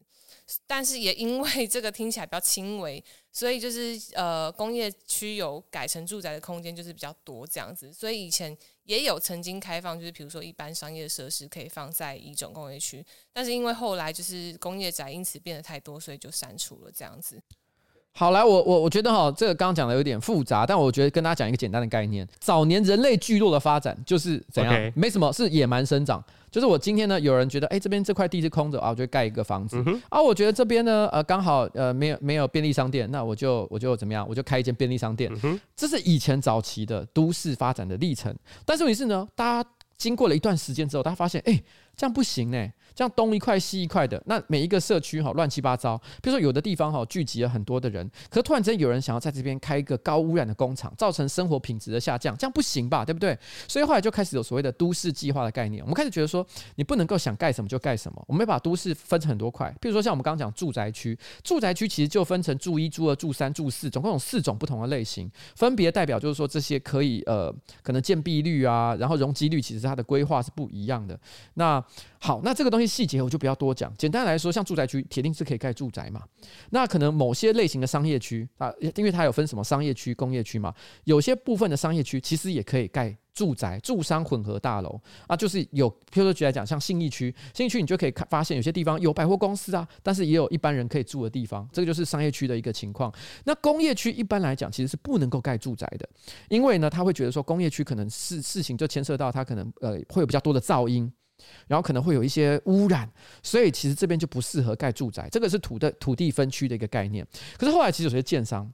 [0.67, 8.57] 但是也因为这个听起来比较轻微，所以就是呃，工业区有改成住宅的空间就是比较多这样子，所以以前。
[8.91, 17.41] 也有曾经开放，就是比如说一般商业设施可以放在一种工业区，但是因为后来就是工业宅因此变得太多，所以就删除了这样子。
[18.11, 24.93] 好，来，我我我觉得哈，这个刚刚讲的有点复杂，但我觉得跟大家讲一个简单的概念：早年人类聚落的发展就是怎样？Okay.
[24.97, 26.21] 没什么，是野蛮生长。
[26.51, 29.83] 就是我今天呢，有人觉得，哎，这边这块地是空着啊，我就盖一个房子。
[29.87, 35.31] 嗯、啊，我觉得这边呢，呃，刚好呃没有没有便利商店，那我就我就怎么样，我就开一间便利商店。
[35.43, 38.35] 嗯、这是以前早期的都市发展的历程。
[38.65, 41.63] 但是问题是呢，大家经过了一段时间之后，大家发现，哎，
[41.97, 42.69] 这样不行呢。
[42.95, 45.97] 这样东一块西一块的，那每一个社区哈乱七八糟。
[46.23, 53.05] 比如说有的地方哈聚集了很多的人，可是突然间有人想要在这边开一个高污染的工厂，造成生活品质的下降，这样不行吧？
[53.05, 53.37] 对不对？
[53.69, 55.83] 所以后来就开始有所谓的都市计划的概念。
[55.83, 58.25] 我们开始觉得说，你不能够想盖什么就盖什么。
[58.27, 71.19] 我们要把都市分成很多块，比如说像我们刚刚讲住宅区，住宅区其实就分成住一、住二、住三、住四，总共有四种不同的类型，分别代表就是说这些可以呃可能建蔽率啊，然后容积率其实它的规划是不一样的。
[71.55, 71.83] 那
[72.19, 73.93] 好，那这个东细节我就不要多讲。
[73.97, 76.23] 简单来说，像住宅区铁定是可以盖住宅嘛。
[76.71, 80.75] 那可能某些类型的商业区啊，因为它有分什么商业区、工业区嘛，
[81.05, 85.37] 有些部分的商业区其实也可以盖住宅、住商混合大楼啊。
[85.37, 91.69] 就是有，譬如说举来讲，像信义区，信义区你就可以看发现有些地方有百货公司啊，但是也有一般人可以住的地方。
[91.73, 93.13] 这个就是商业区的一个情况。
[93.45, 96.09] 那工业区一般来讲其实是不能够盖住宅的，
[96.49, 101.11] 因为呢，他会觉得说工业区可能是事情就牵涉到它可能呃会有比较多的噪音。
[101.67, 103.11] 然后可能会有一些污染，
[103.43, 105.29] 所以其实这边就不适合盖住宅。
[105.31, 107.27] 这个是土的土地分区的一个概念。
[107.57, 108.71] 可是后来其实有些建商。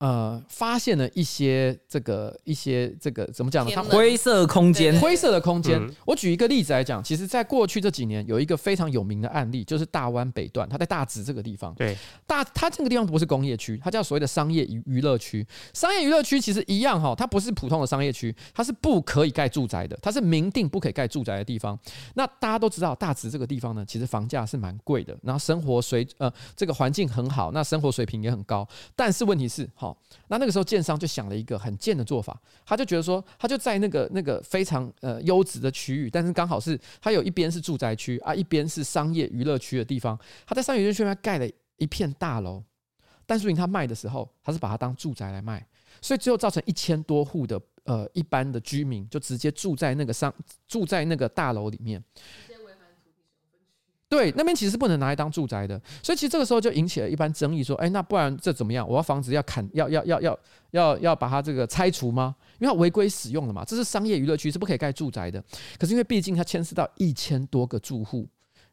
[0.00, 3.72] 呃，发现了一些这个一些这个怎么讲呢？
[3.74, 5.78] 它灰色空间，灰色的空间。
[6.06, 11.74] 我举一个例子来讲，其实，在过去这几年，有一个非常有名的案例，就是大湾北段，它在大直这个地方。
[11.74, 11.94] 对，
[12.26, 15.46] 大它这个地方不是工业区，它叫所谓的商业娱娱乐区。
[15.74, 21.78] 商业娱乐区其实一样哈，它不是普通的商业区，它是不可以盖住宅的，它是明定不可以盖住宅的地方。
[22.14, 28.66] 那大家都知道，大直这个地方呢，其实房价是蛮贵的，然后生活水呃这个环境很好，那生活水平也很高。
[28.96, 29.68] 但是问题是，
[30.28, 42.62] 那那个时候，建商就想了一个很贱的做法，他就觉得说，他就在那个那个非常呃优质的区域，但是刚好是他有一边是住宅区啊，一边是商业娱乐区的地方，他在商业娱乐区那边盖了一片大楼，
[43.26, 45.66] 但是他卖的时候，他是把它当住宅来卖，
[46.00, 50.32] 所以最后造成一千多户的呃一般的居民就直接住在那个商
[50.68, 52.02] 住在那个大楼里面。
[54.10, 58.86] 对，那边其实是不能拿来当住宅的，所以其实这个时候就引起了一般争议，说，哎，那不然这怎么样？
[58.86, 60.38] 我要房子要砍，要要要要
[60.72, 62.34] 要要把它这个拆除吗？
[62.58, 65.40] 因为它违规使用了嘛，这是商业娱乐区，是不可以盖住宅的。
[65.78, 68.28] 可是因为毕竟它牵涉到一千多个住户，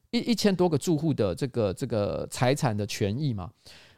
[0.09, 3.47] 一一千多个住户的这个这个财产的权益嘛，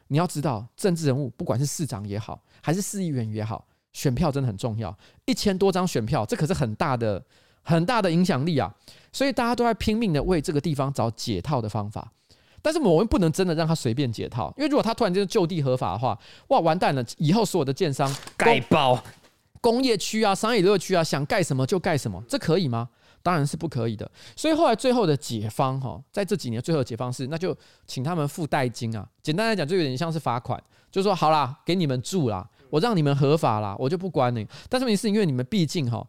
[0.08, 7.24] 你要知道，政治人物不管是市长也好，还是市议员也好，选票真的很重要，一千多张选票，这可是很大的。
[7.62, 8.74] 很大的影响力啊，
[9.12, 12.12] 所以大家都在拼命的为这个地方找解套的方法。
[12.62, 17.02] 但是我们不能真的让他随便解套，因为如果他突然间就地合法的话，哇，完蛋了！
[17.16, 19.02] 以后所有的建商盖爆
[19.62, 22.86] 工业区啊、商业娱乐区啊，想盖什么就盖什么，这可以吗？
[23.22, 24.10] 当然是不可以的。
[24.36, 27.56] 所以后来最后的解方哈，在这几年最后的解方是，那就
[27.86, 29.08] 请他们付代金啊。
[29.22, 34.46] 简单来讲，就有点像是罚款，就说好啦，给你们住啦，我让你们合法啦，我就不管你。
[34.68, 36.06] 但是问题是因为你们毕竟哈。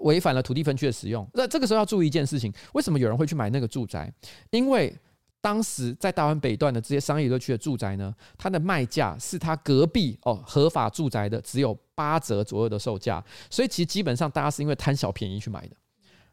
[0.00, 4.12] 违反了土地分区的使用，那这个时候要注意一件事情：为什么有人会去买那个住宅？
[4.50, 4.94] 因为
[5.40, 15.76] 当时在大湾北段的这些商业娱乐区的住宅呢，它的卖价是它隔壁哦合法住宅的只有八折左右的售价，所以其实基本上大家是因为贪小便宜去买的。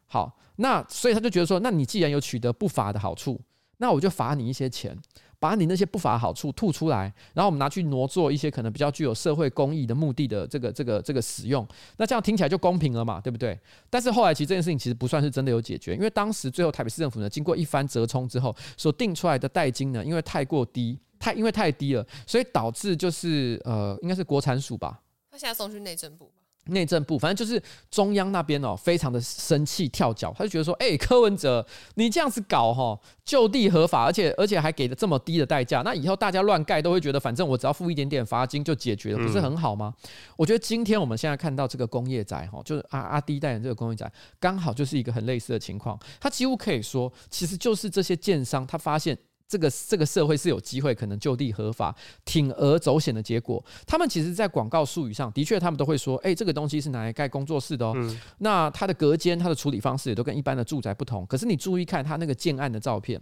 [0.06, 3.40] 好，那所以他就觉得说，那你既然有取得不法的好处，
[3.78, 4.96] 那我就罚你一些钱。
[5.38, 11.66] 把你那些不法好处吐出来，然后我们拿去挪做一些可能比较具有社会公益的目的的这个这个这个使用，
[11.98, 13.58] 那这样听起来就公平了嘛，对不对？
[13.90, 26.30] 但是后来其实这件事情其实不算是真的有解决，因为当时最后台北市政府呢，经过一番折冲之后，所定出来的代金呢，因为太过低，太因为太低了，所以导致就是呃，应该是国产署吧，他现在送去内政部。
[26.66, 39.94] 内政部，反正就是中央那边哦，非常的生气跳脚，他就觉得说，哎、欸，柯文哲，你这样子搞哈，就地合法，而且而且还给了这么低的代价，那以后大家乱盖都会觉得，反正我只要付一点点罚金就解决了，不是很好吗？
[40.02, 44.10] 嗯、我觉得今天我们现在看到这个工业宅哈，就是阿阿滴代言这个工业宅，
[44.40, 49.16] 刚好就是一个很类似的情况，他几乎可以说，其实就是这些建商他发现。
[49.48, 51.94] 这个这个社会是有机会可能就地合法、
[52.24, 53.64] 铤而走险的结果。
[53.86, 57.92] 他们其实，在广告术语上的确，他们都会说：“哎，这个东西是拿来盖工作室的哦。
[57.96, 61.24] 嗯”那它的隔间、它的处理方式也都跟一般的住宅不同。
[61.26, 63.20] 可是你注意看它那个建案的照片，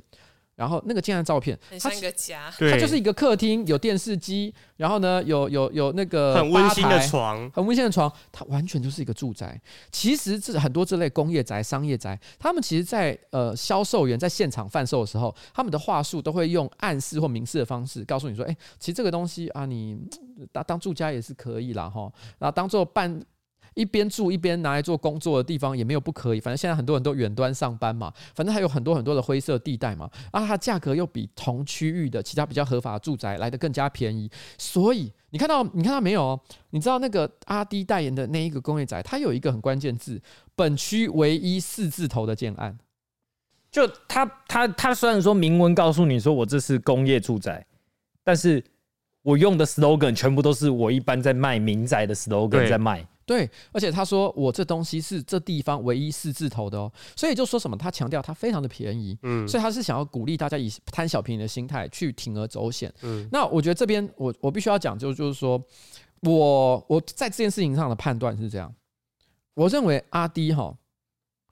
[0.57, 9.61] 然后那个建案照片，很像一个家，它就是一个客厅，有电视机，然后呢，有有有那个很温馨的床，很温馨的床，它完全就是一个住宅。
[9.91, 19.99] 其实这很多这类工业宅、商业宅，他们其实在呃销售员在现场贩售的时候，他们的话术都会用暗示或明示的方式告诉你说，哎，其实这个东西啊，你
[20.53, 23.21] 当当住家也是可以啦哈，然后当做办。
[23.75, 36.41] 一边住一边拿来做工作的地方也没有不可以，反正现在很多人都远端上班嘛，反正还有很多很多的灰色地带嘛，啊，它价格又比同区域的其他比较合法的住宅来的更加便宜，所以你看到你看到没有？
[36.71, 40.21] 你知道那个阿迪代言的那一个工业宅，它有一个很关键字，
[40.55, 42.79] 本区唯一四字头的建案，
[43.71, 47.67] 就他他他虽然说明文告诉你说我这是工业住宅，
[48.23, 48.63] 但是
[49.23, 53.07] 我用的 slogan 全部都是我一般在卖民宅的 slogan 在卖。
[53.27, 65.59] 对，而且他说我这东西是这地方唯一四字头的哦，所以就说什么他强调它非常的便宜，嗯，所以他是想要鼓励大家以贪小便宜的心态去铤而走险，嗯，那我觉得这边我我必须要讲就就是说
[66.21, 68.75] 我我在这件事情上的判断是这样，
[69.55, 70.77] 我认为阿 D 哈，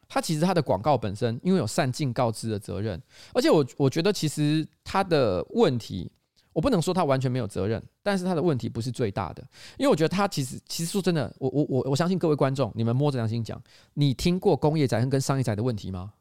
[0.08, 3.02] 他其实他的广告本身因为有善尽告知的责任，
[3.32, 6.10] 而且我我觉得其实他的问题。
[6.52, 9.42] 我不能说他完全没有责任，但是他的问题不是最大的，
[9.78, 13.60] 因为我觉得他其实其实说真的，我我我我相信各位观众，你们摸着良心讲，
[13.94, 16.12] 你听过工业宅跟商业宅的问题吗？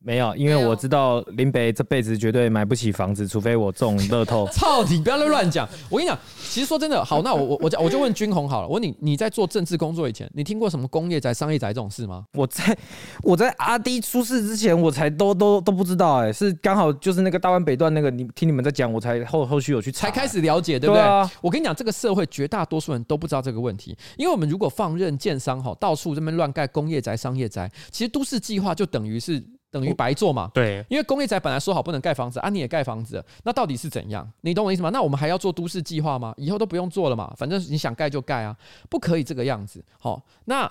[0.00, 4.46] 没有，因为我知道林北这辈子绝对买不起房子，除非我中乐透。
[4.54, 5.00] 操你！
[5.00, 5.68] 不要乱讲。
[5.90, 6.16] 我跟你讲，
[6.48, 8.68] 其实说真的，好，那我我我我就问君宏好了。
[8.68, 12.24] 我问你，你在做政治工作以前，你听过什么工业宅、商业宅这种事吗？
[12.34, 12.78] 我在
[13.22, 16.28] 我在阿 D 出事之前，我才都都都不知道、欸。
[16.28, 21.02] 哎，是刚好就是那个大湾北段那个，你听你们在讲，我才后后续有去、欸，才开始了解，对不对？
[21.42, 29.44] 我跟你讲，这个社会绝大多数人都不知道这个问题，因为我们如果放任建商哈到处这边乱盖工业宅、商业宅，其实都市计划就等于是。
[29.70, 30.50] 等于白做嘛？
[30.54, 34.30] 对，因为工业宅本来说好不能盖房子啊，你也盖房子，那到底是怎样？
[34.40, 34.90] 你懂我意思吗？
[34.90, 36.34] 那我们还要做都市计划吗？
[36.36, 38.56] 以后都不用做了嘛，反正你想盖就盖啊，
[38.88, 39.84] 不可以这个样子。
[39.98, 40.70] 好，那。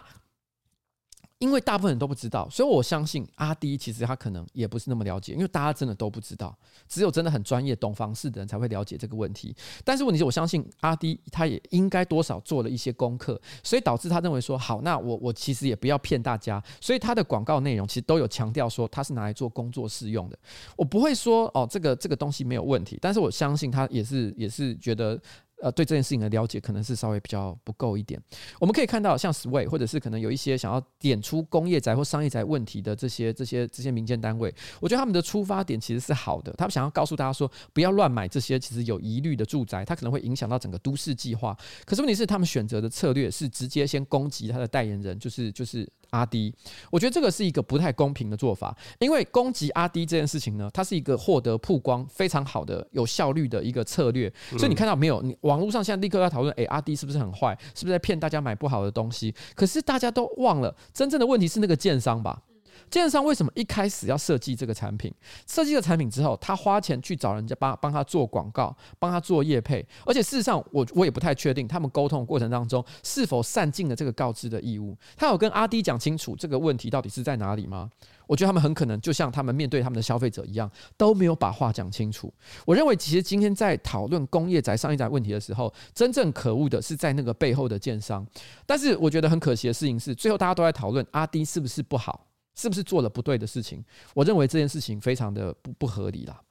[1.39, 6.57] 因为大部分人都不知道，所以我相信阿滴其实他可能也不是那么了解，因为大家真的都不知道，
[6.87, 9.55] 只有真的很专业、懂房事的人才会了解这个问题。
[9.83, 20.39] 但是问题是我相信阿滴他也应该多少做了一些功课，所以导致他认为说好，那我我其实也不要骗大家，所以他的广告内容其实都有强调说他是拿来做工作室用的。
[20.75, 25.21] 我不会说哦，这个这个东西没有问题，但是我相信他也是也是觉得。
[25.61, 28.21] 呃，对这件事情的了解可能是稍微比较不够一点。
[28.59, 36.53] 我们可以看到，像 Sway 或者是可能有一些想要点出工业宅或商业宅问题的这些、这些、这些民间单位，我觉得他们的出发点其实是好的。
[36.53, 41.57] 他们想要告诉大家说，不要乱买这些其实有疑虑的住宅，它可能会影响到整个都市计划。
[41.85, 45.87] 可是问题是，他们选择的策略是直接先攻击他的代言人，就是就是。
[46.11, 46.53] 阿迪，
[46.91, 54.31] 我觉得这个是一个不太公平的做法，因为攻击阿迪这件事情呢，它是一个获得曝光非常好的、有效率的一个策略。
[54.51, 55.21] 所以你看到没有？
[55.21, 57.57] 你网络上现在立刻要讨论，诶，阿迪是不是很坏？
[57.73, 59.33] 是不是在骗大家买不好的东西？
[59.55, 62.41] 可是大家都忘了，真正的问题是那个建商吧。
[62.89, 65.13] 建商为什么一开始要设计这个产品？
[65.45, 74.97] 设计了产品之后，他花钱去找人家帮帮他做广告，帮他做业配，而且事实上，我我也不太确定他们沟通过程当中是否善尽了这个告知的义务。
[75.15, 77.89] 他有跟阿 D 讲清楚这个问题到底是在哪里吗？
[78.25, 82.33] 我觉得他们很可能就像他们面对他们的消费者一样，都没有把话讲清楚。
[82.65, 88.27] 我认为，其实今天在讨论工业宅、商业宅问题的时候，真正可恶的是在那个背后的建商。
[88.65, 92.26] 但是，我觉得很可惜的事情是，最后大家都在讨论阿 D 是不是不好。
[92.57, 93.81] 是不是做了不对的事情？
[94.15, 96.41] 我认为这件事情非常的不不合理啦，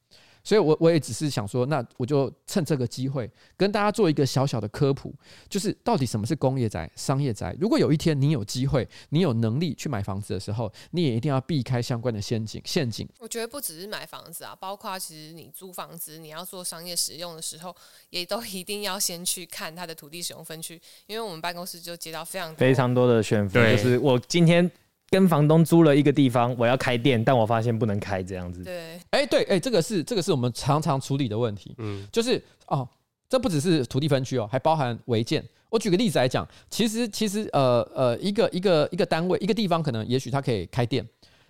[0.44, 5.12] 所以我我也只是想说，那我就趁这个机会跟大家做一个小小的科普，
[5.48, 7.56] 就是到底什么是工业宅、商业宅。
[7.58, 13.08] 如果有一天你有机会，你有能力去买房子的时候，你也一定要避开相关的陷阱陷阱。
[13.18, 17.74] 我觉得不只是买房子啊，包括其实你租房子，你要做商业使用的时候，
[18.10, 24.70] 也都一定要先去看它的土地使用分区，因为我们办公室就接到非常多非常多的选择，就是我今天。
[25.08, 28.64] 跟房东租了一个地方，我要开店，但我发现不能开这样子。
[28.64, 31.74] 对，哎、欸，对，哎、欸，这个是这个是我们常常处理的问题。
[31.78, 32.88] 嗯，就是哦，
[33.28, 35.44] 这不只是土地分区哦，还包含违建。
[35.70, 41.06] 我举个例子来讲，其实其实呃呃，一个一个一个单位一个地方，可能也许它可以开店，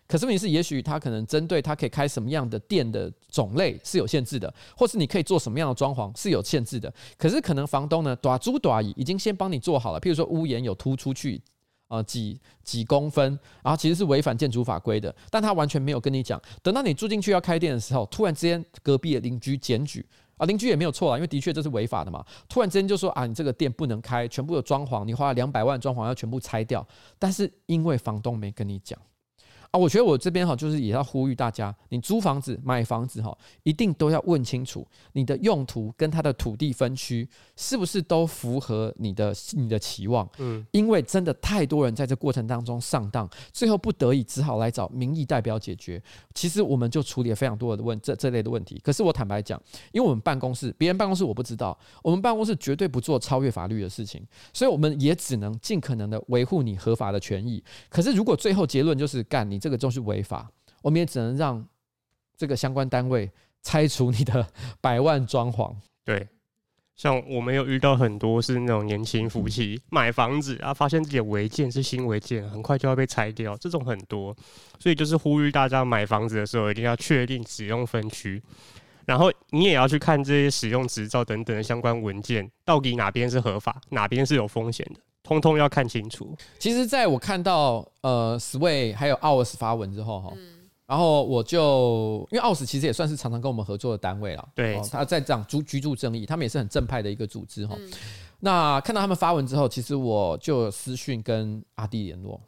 [0.07, 6.93] 可是问题是，也许它可能针对它可以开什么样的店的种类是有限制的，或是你可以做什么样的装潢是有限制的。
[7.17, 11.41] 可是可能房东呢，短租短已已经先帮你做好了，譬如说屋檐有突出去。
[11.89, 16.41] 啊，几几公分，然后其实是违反建筑法规的，但他完全没有跟你讲。
[16.63, 20.05] 等到你住进去要开店的时候，突然之间隔壁的邻居检举
[20.37, 22.25] 啊，邻居也没有错啊，因为的确这是违法的嘛。
[22.49, 26.87] 突然之间就说啊，你这个店不能开，全部的装潢，你花了两百万装潢要全部拆掉。
[27.19, 28.99] 但是因为房东没跟你讲，
[29.71, 40.27] 啊，我觉得我这边哈，就是也要呼吁大家，你租房子、买房子哈，一定都要问清楚你的用途跟它的土地分区是不是都符合你的你的期望。
[40.39, 46.01] 嗯，因为真的太多人在这过程当中上当，最后不得已只好来找民意代表解决。
[46.33, 48.81] 其实我们就处理了非常多的问这这类的问题。
[48.85, 49.61] 可是我坦白讲，
[49.91, 57.63] 因为我们办公室，别人办公室我不知道，我们办公室绝对不做超越法律的事情，所以我们也只能尽可能的维护你合法的权益。
[57.89, 59.56] 可是如果最后结论就是干你。
[59.59, 60.51] 这个就是违法，
[60.83, 61.67] 我们也只能让
[62.37, 63.31] 这个相关单位
[63.63, 64.47] 拆除你的
[64.81, 65.75] 百万装潢。
[66.05, 66.29] 对，
[66.95, 74.35] 像我们有遇到很多是那种年轻夫妻买房子啊，发现自己的违建是新违建，很快就要被拆掉，这种很多。
[74.79, 78.43] 所以就是呼吁大家买房子的时候一定要确定使用分区，
[79.05, 85.01] 然后你也要去看这些使用执照等等的相关文件，到底哪边是合法，哪边是有风险的。
[85.27, 86.37] 通通要看清楚。
[86.57, 90.33] 其实，在我看到呃，Sway 还有 OURS 发文之后哈，
[90.87, 97.77] 然后我就因为 OURS 其实也算是常常跟我们合作的单位了，对，他在讲居居住正义，他们也是很正派的一个组织哈。
[98.39, 102.41] 那看到他们发文之后，其实我就私讯跟阿滴联络。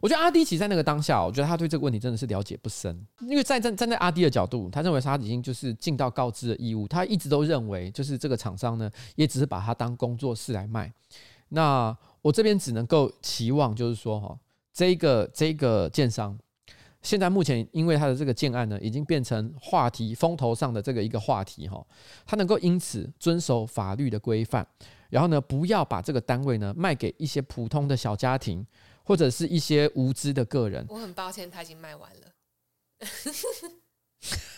[0.00, 10.92] 我觉得阿迪其实在那个当下，我觉得他对这个问题真的是了解不深，因为在站站在阿迪的角度，他认为他已经就是尽到告知的义务，他一直都认为就是这个厂商呢，也只是把它当工作室来卖。
[11.50, 14.38] 那我这边只能够期望，就是说哈，
[14.72, 16.36] 这个这个建商，
[17.02, 21.86] 现在目前因为他的这个建案呢，已经变成话题风头上的这个一个话题哈，
[22.26, 24.66] 他能够因此遵守法律的规范，
[25.08, 28.66] 然后呢，不要把这个单位呢卖给一些普通的小家庭
[29.04, 30.84] 或者是一些无知的个人。
[30.88, 32.32] 我很抱歉，他已经卖完了。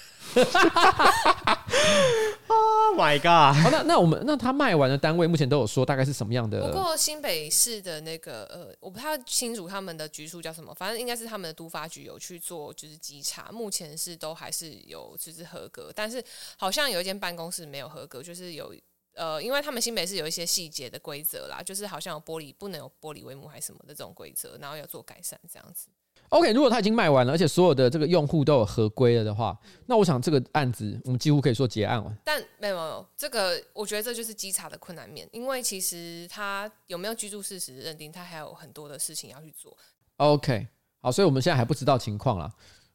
[2.48, 3.54] Oh my god！
[3.62, 6.66] 好，那那我们那他卖完的单位目前都有说大概是什么样的？
[6.66, 16.22] 不过新北市的那个呃，我不太清楚他们的局处叫什么，反正应该是他们的都发局有去做就是稽查，目前是都还是有就是合格，但是
[16.56, 18.74] 好像有一间办公室没有合格，就是有
[19.14, 25.88] 呃，因为他们新北市有一些细节的规则啦，就是好像有玻璃不能有玻璃帷幕还是什么的这种规则，然后要做改善这样子。
[26.30, 32.14] OK，如果他已经卖完了，而且所有的这个用户都有合规了的话，那我想这个案子我们几乎可以说结案了。
[32.24, 39.76] 但没有没有，这个我觉得这就是稽查的困难面，因为其实他有没有居住事实认定，他还有很多的事情要去做。
[40.16, 40.66] OK，
[41.00, 42.50] 好，所以我们现在还不知道情况了。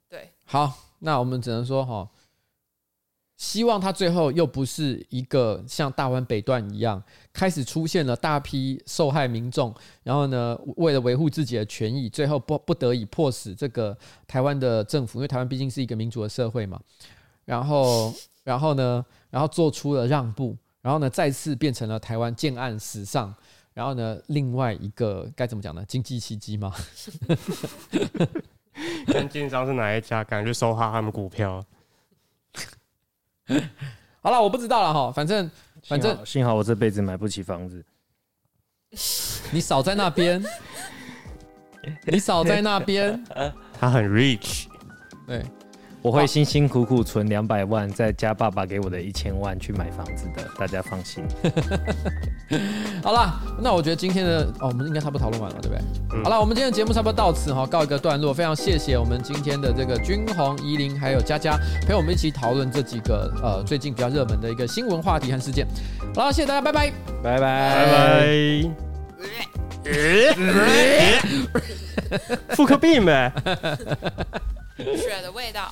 [0.08, 2.10] 对，好，那我们只能说哈。
[3.36, 7.04] 希望他最后又不是一个像大湾北段一样，
[7.34, 9.74] 开始出现了大批受害民众，
[10.04, 16.80] 然后呢，为了维护自己的权益，最后不不得已迫使这个台湾的政府，因为台湾毕竟是一个民主的社会嘛，
[17.44, 18.14] 然后，
[18.44, 23.34] 然后呢，然后做出了让步，然后呢，再次变成了台湾建案史上，
[23.74, 25.84] 然后呢，另外一个该怎么讲呢？
[25.88, 26.72] 经济奇迹吗？
[29.08, 31.66] 看建商是哪一家，敢去收哈他们股票。
[34.22, 35.50] 好了，我不知道了哈，反正
[35.88, 37.84] 反正幸，幸好我这辈子买不起房子。
[39.52, 40.44] 你少在那边，
[42.06, 43.24] 你少在那边，
[43.80, 44.68] 他很 rich，
[45.28, 45.44] 对。
[46.04, 51.24] 我会辛辛苦苦存两百万，再加爸爸给我的一千万去买房子的，大家放心。
[53.02, 55.82] 好了，那我觉得今天的哦，我们应该差不多讨论完了，对不对？
[56.14, 58.34] 嗯、好了，我们今天的节目差不多到此哈，告一个段落。
[58.34, 65.66] 非常谢谢我们今天的这个君宏、宜玲还有佳佳陪我们一起讨论这几个呃最近比较热门的一个新闻话题和事件。
[66.14, 66.92] 好了，谢谢大家，拜拜，
[67.24, 67.40] 拜拜，
[67.80, 68.68] 拜拜。
[72.50, 73.32] 妇科病呗，
[74.78, 75.72] 血的味道。